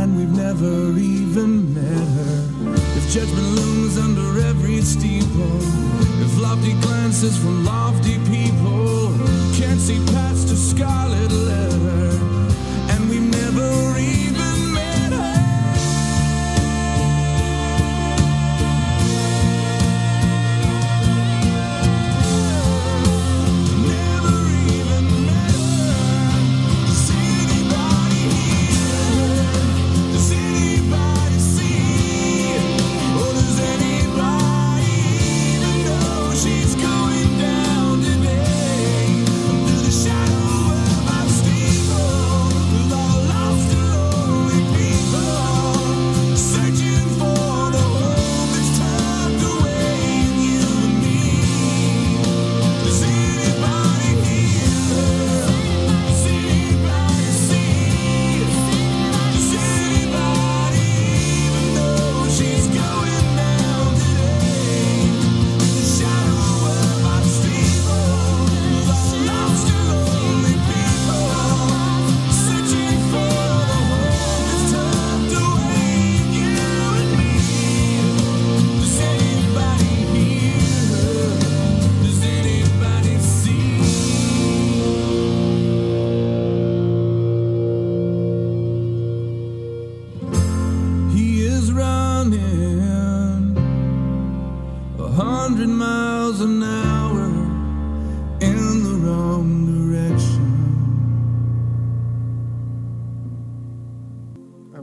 and 0.00 0.16
we've 0.16 0.34
never 0.34 0.98
even 0.98 1.74
met 1.74 2.08
her. 2.16 2.74
If 2.96 3.12
judgment 3.12 3.46
looms 3.58 3.98
under 3.98 4.40
every 4.40 4.80
steeple, 4.80 5.58
if 6.24 6.40
lofty 6.40 6.72
glances 6.80 7.36
from 7.36 7.62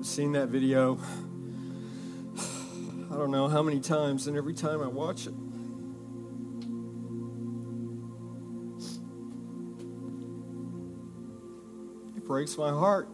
seen 0.06 0.32
that 0.34 0.50
video, 0.50 0.98
I 3.12 3.16
don't 3.16 3.32
know 3.32 3.48
how 3.48 3.62
many 3.62 3.80
times, 3.80 4.28
and 4.28 4.38
every 4.38 4.54
time 4.54 4.82
I 4.82 4.88
watch 4.88 5.28
it, 5.28 5.34
it 12.16 12.26
breaks 12.26 12.58
my 12.58 12.70
heart. 12.70 13.10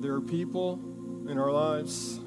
There 0.00 0.14
are 0.14 0.20
people 0.20 0.80
in 1.28 1.38
our 1.38 1.52
lives 1.52 2.18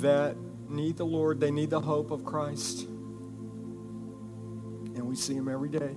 that 0.00 0.36
need 0.68 0.96
the 0.96 1.06
Lord, 1.06 1.40
they 1.40 1.50
need 1.50 1.70
the 1.70 1.80
hope 1.80 2.10
of 2.10 2.24
Christ. 2.24 2.86
And 4.94 5.06
we 5.06 5.16
see 5.16 5.34
them 5.34 5.48
every 5.48 5.68
day. 5.68 5.96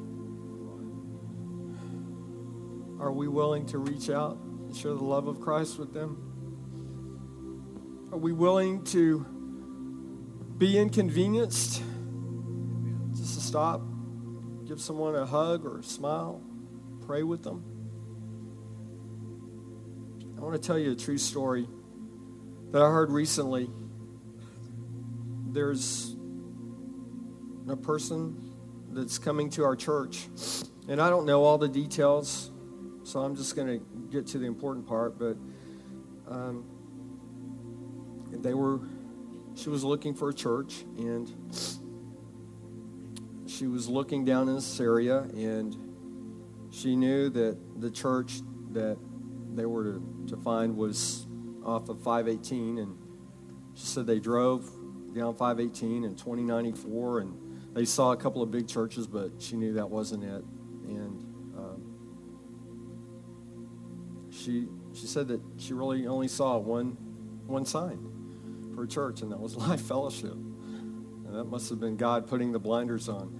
Are 2.99 3.11
we 3.13 3.29
willing 3.29 3.65
to 3.67 3.77
reach 3.77 4.09
out 4.09 4.37
and 4.37 4.75
share 4.75 4.93
the 4.93 5.03
love 5.03 5.27
of 5.27 5.39
Christ 5.39 5.79
with 5.79 5.93
them? 5.93 6.25
Are 8.11 8.17
we 8.17 8.33
willing 8.33 8.83
to 8.85 9.25
be 10.57 10.77
inconvenienced 10.77 11.81
just 13.15 13.35
to 13.35 13.41
stop, 13.41 13.81
give 14.67 14.81
someone 14.81 15.15
a 15.15 15.25
hug 15.25 15.65
or 15.65 15.79
a 15.79 15.83
smile, 15.83 16.41
pray 17.05 17.23
with 17.23 17.41
them? 17.43 17.63
I 20.37 20.41
want 20.41 20.61
to 20.61 20.67
tell 20.67 20.77
you 20.77 20.91
a 20.91 20.95
true 20.95 21.17
story 21.17 21.69
that 22.71 22.81
I 22.81 22.89
heard 22.89 23.11
recently. 23.11 23.69
There's 25.51 26.15
a 27.69 27.77
person 27.77 28.35
that's 28.91 29.17
coming 29.17 29.49
to 29.51 29.63
our 29.63 29.75
church, 29.77 30.27
and 30.89 31.01
I 31.01 31.09
don't 31.09 31.25
know 31.25 31.43
all 31.43 31.57
the 31.57 31.69
details, 31.69 32.51
so 33.09 33.21
I'm 33.21 33.35
just 33.35 33.55
going 33.55 33.79
to 33.79 33.85
get 34.11 34.27
to 34.27 34.37
the 34.37 34.45
important 34.45 34.85
part. 34.85 35.17
But 35.17 35.35
um, 36.29 36.63
they 38.31 38.53
were, 38.53 38.81
she 39.55 39.69
was 39.69 39.83
looking 39.83 40.13
for 40.13 40.29
a 40.29 40.33
church, 40.33 40.85
and 40.97 41.27
she 43.47 43.65
was 43.65 43.87
looking 43.87 44.25
down 44.25 44.47
in 44.47 44.55
this 44.55 44.79
area, 44.79 45.21
and 45.21 45.75
she 46.71 46.95
knew 46.95 47.29
that 47.31 47.57
the 47.81 47.89
church 47.89 48.41
that 48.71 48.97
they 49.55 49.65
were 49.65 49.83
to 49.85 50.25
to 50.27 50.37
find 50.37 50.77
was 50.77 51.25
off 51.65 51.89
of 51.89 52.01
518, 52.03 52.77
and 52.77 52.95
she 53.73 53.87
said 53.87 54.05
they 54.05 54.19
drove 54.19 54.69
down 55.15 55.35
518 55.35 56.03
in 56.03 56.15
2094, 56.15 57.21
and 57.21 57.73
they 57.73 57.85
saw 57.85 58.11
a 58.11 58.17
couple 58.17 58.43
of 58.43 58.51
big 58.51 58.67
churches, 58.67 59.07
but 59.07 59.31
she 59.39 59.55
knew 59.55 59.73
that 59.73 59.89
wasn't 59.89 60.23
it. 60.23 60.43
And 60.87 61.28
she 64.39 64.67
she 64.93 65.05
said 65.05 65.27
that 65.27 65.41
she 65.57 65.73
really 65.73 66.07
only 66.07 66.27
saw 66.27 66.57
one 66.57 66.97
one 67.45 67.65
sign 67.65 67.99
for 68.75 68.83
a 68.83 68.87
church, 68.87 69.21
and 69.21 69.31
that 69.31 69.39
was 69.39 69.55
Life 69.67 69.81
Fellowship. 69.81 70.33
And 70.33 71.35
that 71.35 71.45
must 71.45 71.69
have 71.69 71.79
been 71.79 71.95
God 71.95 72.27
putting 72.27 72.51
the 72.51 72.59
blinders 72.59 73.07
on. 73.07 73.31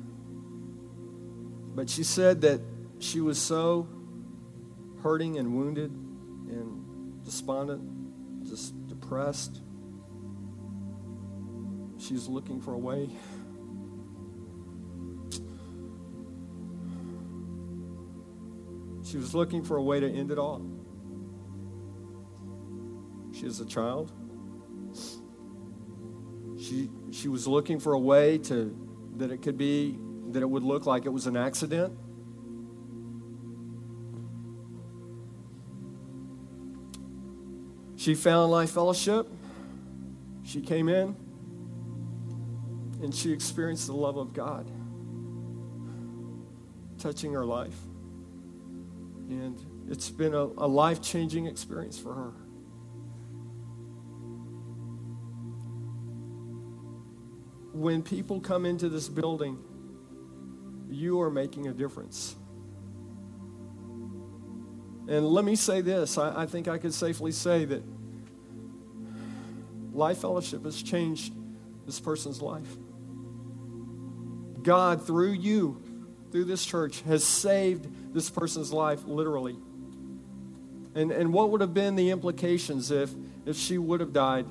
But 1.74 1.90
she 1.90 2.04
said 2.04 2.42
that 2.42 2.62
she 3.00 3.20
was 3.20 3.40
so 3.42 3.88
hurting 5.02 5.38
and 5.38 5.56
wounded 5.56 5.90
and 5.90 7.24
despondent, 7.24 7.82
just 8.48 8.88
depressed. 8.88 9.62
She's 11.98 12.28
looking 12.28 12.62
for 12.62 12.74
a 12.74 12.78
way. 12.78 13.10
She 19.04 19.18
was 19.18 19.34
looking 19.34 19.64
for 19.64 19.78
a 19.78 19.82
way 19.82 20.00
to 20.00 20.08
end 20.08 20.30
it 20.32 20.38
all. 20.38 20.79
She 23.40 23.46
is 23.46 23.60
a 23.60 23.66
child. 23.66 24.12
She, 26.60 26.90
she 27.12 27.28
was 27.30 27.48
looking 27.48 27.80
for 27.80 27.94
a 27.94 28.00
way 28.00 28.38
to 28.40 28.76
that 29.18 29.32
it 29.32 29.42
could 29.42 29.58
be 29.58 29.98
that 30.32 30.42
it 30.42 30.50
would 30.50 30.64
look 30.64 30.86
like 30.86 31.06
it 31.06 31.10
was 31.10 31.26
an 31.26 31.38
accident 31.38 31.98
She 38.00 38.16
found 38.16 38.50
Life 38.50 38.72
Fellowship. 38.72 39.28
She 40.44 40.62
came 40.62 40.88
in 40.88 41.18
and 43.04 43.14
she 43.14 43.34
experienced 43.34 43.88
the 43.88 43.94
love 43.94 44.16
of 44.16 44.32
God 44.32 44.72
touching 46.98 47.34
her 47.34 47.44
life. 47.46 47.76
And 49.28 49.62
it's 49.90 50.10
been 50.10 50.34
a, 50.34 50.44
a 50.44 50.68
life 50.68 51.02
changing 51.02 51.46
experience 51.46 52.00
for 52.00 52.14
her. 52.14 52.34
When 57.80 58.04
people 58.04 58.42
come 58.42 58.66
into 58.66 58.90
this 58.90 59.08
building, 59.08 59.58
you 60.90 61.22
are 61.22 61.30
making 61.30 61.68
a 61.68 61.72
difference. 61.72 62.36
And 65.08 65.26
let 65.26 65.46
me 65.46 65.56
say 65.56 65.80
this 65.80 66.18
I, 66.18 66.42
I 66.42 66.46
think 66.46 66.68
I 66.68 66.78
could 66.78 66.94
safely 66.94 67.32
say 67.32 67.64
that 67.64 67.82
Life 69.94 70.18
Fellowship 70.18 70.66
has 70.66 70.84
changed 70.84 71.34
this 71.86 72.02
person's 72.02 72.42
life. 72.42 72.68
God, 74.62 75.08
through 75.08 75.32
you, 75.32 75.82
through 76.34 76.44
this 76.44 76.66
church, 76.66 77.00
has 77.04 77.24
saved 77.24 78.14
this 78.14 78.30
person's 78.30 78.74
life 78.74 79.06
literally. 79.06 79.56
And, 80.96 81.14
and 81.14 81.32
what 81.32 81.52
would 81.52 81.62
have 81.62 81.74
been 81.74 81.96
the 81.96 82.10
implications 82.10 82.92
if, 82.92 83.10
if 83.46 83.56
she 83.56 83.78
would 83.78 84.02
have 84.02 84.12
died 84.12 84.48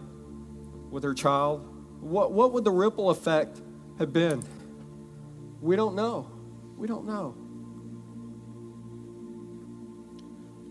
with 0.91 1.05
her 1.05 1.13
child? 1.13 1.68
What, 2.01 2.33
what 2.33 2.53
would 2.53 2.65
the 2.65 2.71
ripple 2.71 3.11
effect 3.11 3.61
have 3.99 4.13
been? 4.13 4.43
We 5.61 5.77
don't 5.77 5.95
know. 5.95 6.31
We 6.77 6.87
don't 6.87 7.07
know. 7.07 7.35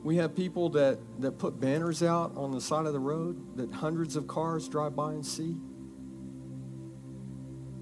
We 0.03 0.17
have 0.17 0.35
people 0.35 0.69
that, 0.69 0.99
that 1.19 1.37
put 1.37 1.59
banners 1.59 2.01
out 2.01 2.37
on 2.37 2.51
the 2.51 2.61
side 2.61 2.85
of 2.85 2.93
the 2.93 2.99
road 2.99 3.57
that 3.57 3.73
hundreds 3.73 4.15
of 4.15 4.27
cars 4.27 4.69
drive 4.69 4.95
by 4.95 5.11
and 5.11 5.25
see. 5.25 5.55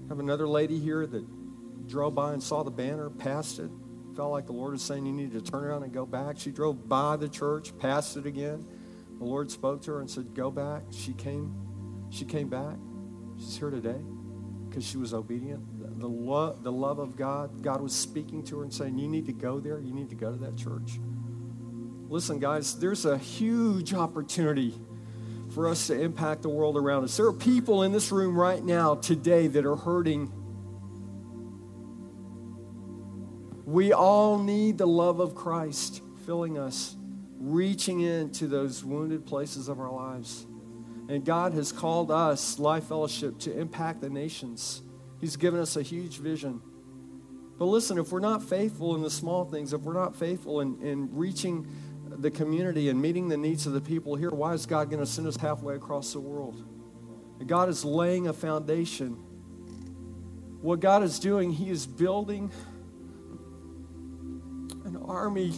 Have 0.08 0.18
another 0.18 0.48
lady 0.48 0.78
here 0.78 1.06
that 1.06 1.86
drove 1.86 2.14
by 2.14 2.32
and 2.32 2.42
saw 2.42 2.64
the 2.64 2.70
banner, 2.70 3.10
passed 3.10 3.60
it, 3.60 3.70
felt 4.16 4.32
like 4.32 4.46
the 4.46 4.52
Lord 4.52 4.72
was 4.72 4.82
saying 4.82 5.06
you 5.06 5.12
need 5.12 5.32
to 5.32 5.40
turn 5.40 5.62
around 5.62 5.84
and 5.84 5.92
go 5.92 6.04
back. 6.06 6.38
She 6.38 6.50
drove 6.50 6.88
by 6.88 7.16
the 7.16 7.28
church, 7.28 7.76
passed 7.78 8.16
it 8.16 8.26
again. 8.26 8.66
The 9.18 9.24
Lord 9.24 9.50
spoke 9.50 9.82
to 9.82 9.92
her 9.92 10.00
and 10.00 10.10
said, 10.10 10.34
"Go 10.34 10.50
back." 10.50 10.82
She 10.90 11.12
came. 11.12 11.54
She 12.10 12.24
came 12.24 12.48
back. 12.48 12.76
She's 13.38 13.56
here 13.56 13.70
today 13.70 14.00
because 14.68 14.84
she 14.84 14.96
was 14.96 15.14
obedient. 15.14 15.78
The, 15.80 16.00
the, 16.00 16.08
lo- 16.08 16.56
the 16.62 16.72
love 16.72 16.98
of 16.98 17.16
God, 17.16 17.62
God 17.62 17.80
was 17.80 17.94
speaking 17.94 18.42
to 18.44 18.58
her 18.58 18.62
and 18.62 18.72
saying, 18.72 18.98
"You 18.98 19.08
need 19.08 19.26
to 19.26 19.32
go 19.32 19.60
there. 19.60 19.78
You 19.78 19.92
need 19.92 20.10
to 20.10 20.16
go 20.16 20.32
to 20.32 20.38
that 20.38 20.56
church." 20.56 20.98
Listen, 22.08 22.38
guys, 22.38 22.78
there's 22.78 23.04
a 23.04 23.18
huge 23.18 23.92
opportunity 23.92 24.74
for 25.54 25.68
us 25.68 25.86
to 25.88 26.00
impact 26.00 26.42
the 26.42 26.48
world 26.48 26.76
around 26.76 27.04
us. 27.04 27.16
There 27.16 27.26
are 27.26 27.32
people 27.32 27.82
in 27.82 27.92
this 27.92 28.12
room 28.12 28.36
right 28.38 28.62
now, 28.62 28.94
today, 28.94 29.46
that 29.48 29.64
are 29.64 29.76
hurting. 29.76 30.30
We 33.64 33.92
all 33.92 34.38
need 34.38 34.78
the 34.78 34.86
love 34.86 35.18
of 35.18 35.34
Christ 35.34 36.02
filling 36.24 36.58
us, 36.58 36.94
reaching 37.38 38.00
into 38.00 38.46
those 38.46 38.84
wounded 38.84 39.26
places 39.26 39.68
of 39.68 39.80
our 39.80 39.90
lives. 39.90 40.46
And 41.08 41.24
God 41.24 41.52
has 41.54 41.70
called 41.70 42.10
us, 42.10 42.58
Life 42.58 42.84
Fellowship, 42.84 43.38
to 43.40 43.56
impact 43.56 44.00
the 44.00 44.10
nations. 44.10 44.82
He's 45.20 45.36
given 45.36 45.60
us 45.60 45.76
a 45.76 45.82
huge 45.82 46.18
vision. 46.18 46.60
But 47.58 47.66
listen, 47.66 47.98
if 47.98 48.12
we're 48.12 48.20
not 48.20 48.42
faithful 48.42 48.96
in 48.96 49.02
the 49.02 49.10
small 49.10 49.44
things, 49.44 49.72
if 49.72 49.80
we're 49.82 49.94
not 49.94 50.16
faithful 50.16 50.60
in, 50.60 50.80
in 50.82 51.14
reaching 51.16 51.66
the 52.08 52.30
community 52.30 52.88
and 52.88 53.00
meeting 53.00 53.28
the 53.28 53.36
needs 53.36 53.66
of 53.66 53.72
the 53.72 53.80
people 53.80 54.14
here, 54.16 54.30
why 54.30 54.52
is 54.52 54.66
God 54.66 54.90
going 54.90 55.00
to 55.00 55.06
send 55.06 55.26
us 55.26 55.36
halfway 55.36 55.74
across 55.74 56.12
the 56.12 56.20
world? 56.20 56.62
God 57.46 57.68
is 57.68 57.84
laying 57.84 58.28
a 58.28 58.32
foundation. 58.32 59.12
What 60.60 60.80
God 60.80 61.02
is 61.02 61.18
doing, 61.18 61.52
He 61.52 61.70
is 61.70 61.86
building 61.86 62.50
an 64.84 64.96
army 64.96 65.52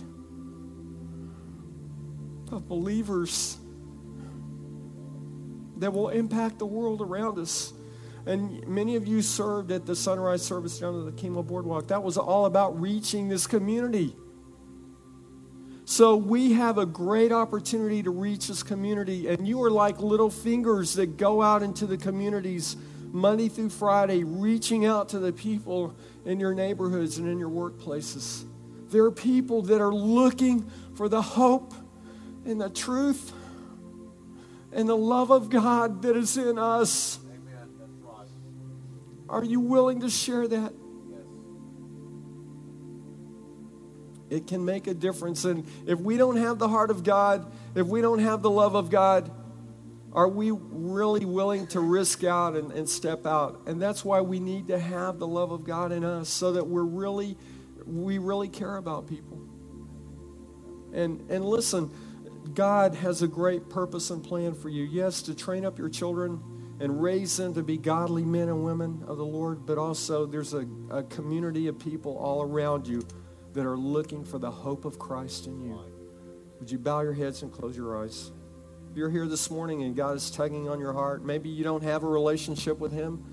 of 2.51 2.69
believers 2.69 3.59
that 5.79 5.93
will 5.93 6.09
impact 6.09 6.59
the 6.59 6.67
world 6.67 7.01
around 7.01 7.39
us. 7.39 7.73
And 8.27 8.67
many 8.69 8.97
of 8.97 9.07
you 9.07 9.23
served 9.23 9.73
at 9.73 9.87
the 9.87 9.97
sunrise 9.97 10.43
service 10.43 10.79
down 10.79 11.07
at 11.07 11.17
the 11.17 11.23
Kemah 11.23 11.47
Boardwalk. 11.47 11.89
That 11.89 12.03
was 12.03 12.19
all 12.19 12.47
about 12.47 12.81
reaching 12.81 13.29
this 13.29 13.47
community. 13.47 14.15
So 15.87 16.17
we 16.17 16.53
have 16.53 16.77
a 16.77 16.85
great 16.85 17.33
opportunity 17.33 18.03
to 18.03 18.11
reach 18.11 18.49
this 18.49 18.63
community, 18.63 19.29
and 19.29 19.49
you 19.49 19.63
are 19.63 19.71
like 19.71 20.01
little 20.01 20.29
fingers 20.29 20.95
that 20.97 21.17
go 21.17 21.41
out 21.41 21.63
into 21.63 21.87
the 21.87 21.97
communities 21.97 22.77
Monday 23.11 23.49
through 23.49 23.71
Friday, 23.71 24.23
reaching 24.23 24.85
out 24.85 25.09
to 25.11 25.19
the 25.19 25.33
people 25.33 25.97
in 26.27 26.39
your 26.39 26.53
neighborhoods 26.53 27.17
and 27.17 27.27
in 27.27 27.39
your 27.39 27.49
workplaces. 27.49 28.45
There 28.91 29.05
are 29.05 29.11
people 29.11 29.63
that 29.63 29.81
are 29.81 29.95
looking 29.95 30.71
for 30.95 31.09
the 31.09 31.23
hope 31.23 31.73
and 32.45 32.61
the 32.61 32.69
truth 32.69 33.33
and 34.73 34.89
the 34.89 34.97
love 34.97 35.31
of 35.31 35.51
God 35.51 36.03
that 36.03 36.17
is 36.17 36.37
in 36.37 36.59
us. 36.59 37.19
Right. 38.03 38.27
Are 39.29 39.45
you 39.45 39.61
willing 39.61 40.01
to 40.01 40.11
share 40.11 40.47
that? 40.49 40.73
Yes. 41.11 41.21
It 44.31 44.47
can 44.47 44.65
make 44.65 44.87
a 44.87 44.95
difference. 44.95 45.45
And 45.45 45.67
if 45.87 45.99
we 46.01 46.17
don't 46.17 46.37
have 46.37 46.59
the 46.59 46.69
heart 46.69 46.91
of 46.91 47.03
God, 47.05 47.51
if 47.75 47.87
we 47.87 48.01
don't 48.01 48.21
have 48.21 48.43
the 48.43 48.51
love 48.51 48.75
of 48.75 48.91
God, 48.91 49.31
are 50.13 50.29
we 50.29 50.51
really 50.51 51.25
willing 51.25 51.67
to 51.69 51.81
risk 51.81 52.25
out 52.25 52.57
and, 52.57 52.73
and 52.73 52.89
step 52.89 53.27
out? 53.27 53.63
And 53.67 53.81
that's 53.81 54.05
why 54.05 54.21
we 54.23 54.41
need 54.41 54.69
to 54.69 54.79
have 54.79 55.19
the 55.19 55.27
love 55.27 55.53
of 55.53 55.65
God 55.65 55.93
in 55.93 56.05
us 56.05 56.29
so 56.29 56.53
that 56.53 56.67
we're 56.67 56.83
really, 56.83 57.37
we 57.87 58.19
really 58.19 58.49
care 58.49 58.77
about 58.77 59.07
people. 59.07 59.41
And, 60.93 61.31
and 61.31 61.45
listen, 61.45 61.91
God 62.55 62.95
has 62.95 63.23
a 63.23 63.29
great 63.29 63.69
purpose 63.69 64.11
and 64.11 64.23
plan 64.23 64.55
for 64.55 64.69
you. 64.69 64.85
Yes, 64.85 65.23
to 65.23 65.35
train 65.35 65.65
up 65.65 65.79
your 65.79 65.89
children 65.89 66.41
and 66.81 67.03
raise 67.03 67.37
them 67.37 67.55
to 67.55 67.63
be 67.63 67.77
godly 67.77 68.25
men 68.25 68.49
and 68.49 68.65
women 68.65 69.03
of 69.07 69.17
the 69.17 69.25
Lord, 69.25 69.67
but 69.67 69.79
also 69.79 70.27
there's 70.27 70.55
a, 70.55 70.67
a 70.91 71.03
community 71.05 71.67
of 71.67 71.79
people 71.79 72.17
all 72.17 72.43
around 72.43 72.87
you 72.87 73.03
that 73.55 73.67
are 73.67 73.77
looking 73.77 74.25
for 74.25 74.39
the 74.39 74.51
hope 74.51 74.85
of 74.85 74.99
Christ 74.99 75.47
in 75.47 75.61
you. 75.61 75.81
Would 76.61 76.71
you 76.71 76.79
bow 76.79 77.01
your 77.01 77.13
heads 77.13 77.43
and 77.43 77.53
close 77.53 77.77
your 77.77 78.03
eyes? 78.03 78.31
If 78.91 78.97
you're 78.97 79.11
here 79.11 79.27
this 79.27 79.51
morning 79.51 79.83
and 79.83 79.97
God 79.97 80.17
is 80.17 80.31
tugging 80.31 80.69
on 80.69 80.79
your 80.79 80.93
heart, 80.93 81.25
maybe 81.25 81.49
you 81.49 81.65
don't 81.65 81.83
have 81.83 82.05
a 82.05 82.09
relationship 82.09 82.79
with 82.79 82.93
Him, 82.93 83.25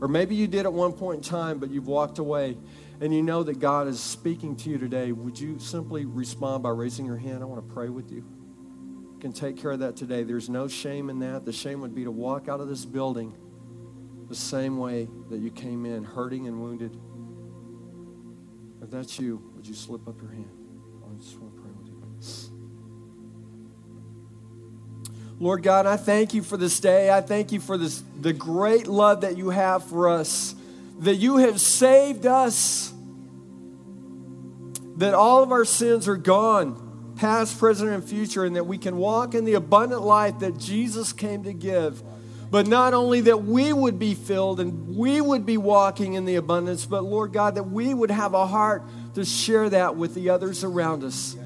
or 0.00 0.08
maybe 0.08 0.34
you 0.34 0.46
did 0.46 0.66
at 0.66 0.72
one 0.72 0.92
point 0.92 1.18
in 1.18 1.22
time, 1.22 1.58
but 1.58 1.70
you've 1.70 1.86
walked 1.86 2.18
away 2.18 2.56
and 3.00 3.14
you 3.14 3.22
know 3.22 3.42
that 3.44 3.60
God 3.60 3.86
is 3.86 4.00
speaking 4.00 4.56
to 4.56 4.70
you 4.70 4.78
today, 4.78 5.12
would 5.12 5.38
you 5.38 5.58
simply 5.60 6.04
respond 6.04 6.64
by 6.64 6.70
raising 6.70 7.06
your 7.06 7.16
hand? 7.16 7.42
I 7.42 7.46
want 7.46 7.66
to 7.66 7.74
pray 7.74 7.88
with 7.88 8.10
you. 8.10 8.24
Can 9.20 9.32
take 9.32 9.56
care 9.56 9.72
of 9.72 9.80
that 9.80 9.96
today. 9.96 10.22
There's 10.22 10.48
no 10.48 10.68
shame 10.68 11.10
in 11.10 11.18
that. 11.20 11.44
The 11.44 11.52
shame 11.52 11.80
would 11.80 11.94
be 11.94 12.04
to 12.04 12.10
walk 12.10 12.48
out 12.48 12.60
of 12.60 12.68
this 12.68 12.84
building 12.84 13.34
the 14.28 14.34
same 14.34 14.78
way 14.78 15.08
that 15.30 15.38
you 15.38 15.50
came 15.50 15.86
in, 15.86 16.04
hurting 16.04 16.46
and 16.46 16.60
wounded. 16.60 16.96
If 18.82 18.90
that's 18.90 19.18
you, 19.18 19.42
would 19.56 19.66
you 19.66 19.74
slip 19.74 20.06
up 20.06 20.20
your 20.20 20.30
hand? 20.30 20.50
I 21.04 21.20
just 21.20 21.36
want 21.38 21.54
to 21.54 21.60
pray 21.60 21.70
with 21.70 21.88
you. 21.88 21.94
Lord 25.40 25.62
God, 25.62 25.86
I 25.86 25.96
thank 25.96 26.34
you 26.34 26.42
for 26.42 26.56
this 26.56 26.80
day. 26.80 27.10
I 27.10 27.20
thank 27.20 27.52
you 27.52 27.60
for 27.60 27.78
this 27.78 28.02
the 28.20 28.32
great 28.32 28.86
love 28.86 29.20
that 29.20 29.36
you 29.36 29.50
have 29.50 29.84
for 29.84 30.08
us. 30.08 30.54
That 31.00 31.14
you 31.16 31.36
have 31.38 31.60
saved 31.60 32.26
us. 32.26 32.92
That 34.96 35.14
all 35.14 35.42
of 35.42 35.52
our 35.52 35.64
sins 35.64 36.08
are 36.08 36.16
gone, 36.16 36.87
past, 37.18 37.58
present, 37.58 37.90
and 37.90 38.02
future, 38.02 38.44
and 38.44 38.54
that 38.56 38.64
we 38.64 38.78
can 38.78 38.96
walk 38.96 39.34
in 39.34 39.44
the 39.44 39.54
abundant 39.54 40.02
life 40.02 40.38
that 40.38 40.56
Jesus 40.56 41.12
came 41.12 41.42
to 41.42 41.52
give. 41.52 42.00
But 42.50 42.66
not 42.66 42.94
only 42.94 43.22
that 43.22 43.42
we 43.42 43.72
would 43.72 43.98
be 43.98 44.14
filled 44.14 44.60
and 44.60 44.96
we 44.96 45.20
would 45.20 45.44
be 45.44 45.58
walking 45.58 46.14
in 46.14 46.24
the 46.24 46.36
abundance, 46.36 46.86
but 46.86 47.04
Lord 47.04 47.32
God, 47.32 47.56
that 47.56 47.64
we 47.64 47.92
would 47.92 48.10
have 48.10 48.34
a 48.34 48.46
heart 48.46 48.84
to 49.16 49.24
share 49.24 49.68
that 49.68 49.96
with 49.96 50.14
the 50.14 50.30
others 50.30 50.64
around 50.64 51.02
us. 51.04 51.36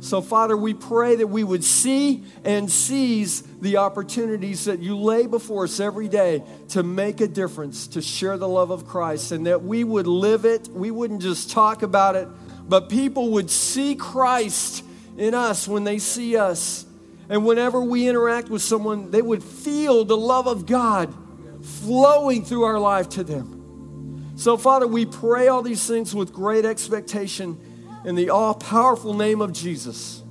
So, 0.00 0.20
Father, 0.20 0.56
we 0.56 0.74
pray 0.74 1.16
that 1.16 1.28
we 1.28 1.44
would 1.44 1.64
see 1.64 2.24
and 2.44 2.70
seize 2.70 3.40
the 3.60 3.78
opportunities 3.78 4.66
that 4.66 4.80
you 4.80 4.96
lay 4.98 5.26
before 5.26 5.64
us 5.64 5.80
every 5.80 6.08
day 6.08 6.42
to 6.70 6.82
make 6.82 7.20
a 7.20 7.28
difference, 7.28 7.86
to 7.88 8.02
share 8.02 8.36
the 8.36 8.48
love 8.48 8.70
of 8.70 8.86
Christ, 8.86 9.32
and 9.32 9.46
that 9.46 9.62
we 9.62 9.82
would 9.82 10.08
live 10.08 10.44
it. 10.44 10.68
We 10.68 10.90
wouldn't 10.90 11.22
just 11.22 11.50
talk 11.50 11.82
about 11.82 12.16
it, 12.16 12.28
but 12.68 12.88
people 12.88 13.30
would 13.30 13.48
see 13.50 13.94
Christ 13.94 14.84
in 15.16 15.34
us 15.34 15.68
when 15.68 15.84
they 15.84 15.98
see 15.98 16.36
us. 16.36 16.86
And 17.28 17.46
whenever 17.46 17.82
we 17.82 18.08
interact 18.08 18.48
with 18.48 18.62
someone, 18.62 19.10
they 19.10 19.22
would 19.22 19.42
feel 19.42 20.04
the 20.04 20.16
love 20.16 20.46
of 20.46 20.66
God 20.66 21.14
flowing 21.62 22.44
through 22.44 22.64
our 22.64 22.78
life 22.78 23.08
to 23.10 23.24
them. 23.24 24.32
So, 24.36 24.56
Father, 24.56 24.86
we 24.86 25.06
pray 25.06 25.48
all 25.48 25.62
these 25.62 25.86
things 25.86 26.14
with 26.14 26.32
great 26.32 26.64
expectation 26.64 27.58
in 28.04 28.16
the 28.16 28.30
all 28.30 28.54
powerful 28.54 29.14
name 29.14 29.40
of 29.40 29.52
Jesus. 29.52 30.22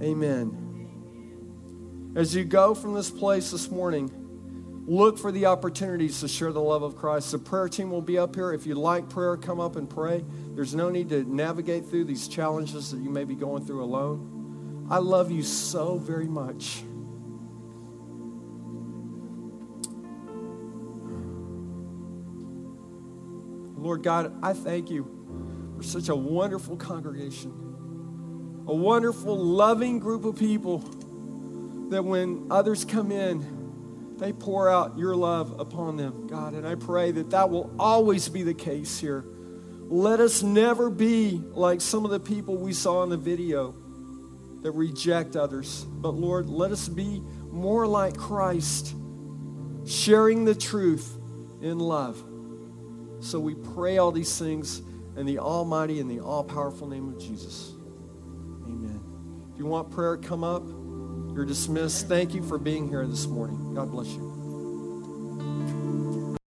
Amen. 0.00 0.64
As 2.14 2.34
you 2.34 2.44
go 2.44 2.74
from 2.74 2.94
this 2.94 3.10
place 3.10 3.50
this 3.50 3.70
morning, 3.70 4.10
look 4.88 5.18
for 5.18 5.30
the 5.30 5.44
opportunities 5.44 6.20
to 6.20 6.28
share 6.28 6.50
the 6.50 6.62
love 6.62 6.82
of 6.82 6.96
Christ. 6.96 7.30
The 7.30 7.38
prayer 7.38 7.68
team 7.68 7.90
will 7.90 8.00
be 8.00 8.16
up 8.16 8.34
here. 8.34 8.54
If 8.54 8.64
you 8.66 8.74
like 8.74 9.10
prayer, 9.10 9.36
come 9.36 9.60
up 9.60 9.76
and 9.76 9.88
pray. 9.88 10.24
There's 10.54 10.74
no 10.74 10.88
need 10.88 11.10
to 11.10 11.24
navigate 11.24 11.84
through 11.86 12.04
these 12.04 12.26
challenges 12.26 12.90
that 12.92 12.98
you 12.98 13.10
may 13.10 13.24
be 13.24 13.34
going 13.34 13.66
through 13.66 13.84
alone. 13.84 14.86
I 14.90 14.96
love 14.96 15.30
you 15.30 15.42
so 15.42 15.98
very 15.98 16.26
much. 16.26 16.82
Lord 23.76 24.02
God, 24.02 24.34
I 24.42 24.54
thank 24.54 24.90
you 24.90 25.74
for 25.76 25.82
such 25.82 26.08
a 26.08 26.16
wonderful 26.16 26.78
congregation, 26.78 27.50
a 28.66 28.74
wonderful, 28.74 29.36
loving 29.36 29.98
group 29.98 30.24
of 30.24 30.36
people 30.36 30.78
that 31.90 32.02
when 32.02 32.46
others 32.50 32.86
come 32.86 33.12
in, 33.12 33.57
they 34.18 34.32
pour 34.32 34.68
out 34.68 34.98
your 34.98 35.14
love 35.14 35.58
upon 35.60 35.96
them, 35.96 36.26
God. 36.26 36.54
And 36.54 36.66
I 36.66 36.74
pray 36.74 37.10
that 37.12 37.30
that 37.30 37.50
will 37.50 37.74
always 37.78 38.28
be 38.28 38.42
the 38.42 38.54
case 38.54 38.98
here. 38.98 39.24
Let 39.90 40.20
us 40.20 40.42
never 40.42 40.90
be 40.90 41.42
like 41.52 41.80
some 41.80 42.04
of 42.04 42.10
the 42.10 42.20
people 42.20 42.56
we 42.56 42.72
saw 42.72 43.02
in 43.04 43.10
the 43.10 43.16
video 43.16 43.74
that 44.62 44.72
reject 44.72 45.36
others. 45.36 45.84
But 45.88 46.14
Lord, 46.14 46.48
let 46.48 46.72
us 46.72 46.88
be 46.88 47.22
more 47.50 47.86
like 47.86 48.16
Christ, 48.16 48.94
sharing 49.86 50.44
the 50.44 50.54
truth 50.54 51.16
in 51.62 51.78
love. 51.78 52.22
So 53.20 53.40
we 53.40 53.54
pray 53.54 53.98
all 53.98 54.12
these 54.12 54.38
things 54.38 54.82
in 55.16 55.26
the 55.26 55.38
almighty 55.38 56.00
and 56.00 56.10
the 56.10 56.20
all 56.20 56.44
powerful 56.44 56.86
name 56.86 57.08
of 57.08 57.18
Jesus. 57.18 57.72
Amen. 58.64 59.00
If 59.52 59.58
you 59.58 59.66
want 59.66 59.90
prayer, 59.90 60.16
come 60.16 60.44
up. 60.44 60.62
You're 61.38 61.46
dismissed. 61.46 62.08
Thank 62.08 62.34
you 62.34 62.42
for 62.42 62.58
being 62.58 62.88
here 62.88 63.06
this 63.06 63.28
morning. 63.28 63.72
God 63.72 63.92
bless 63.92 64.08
you. 64.08 64.27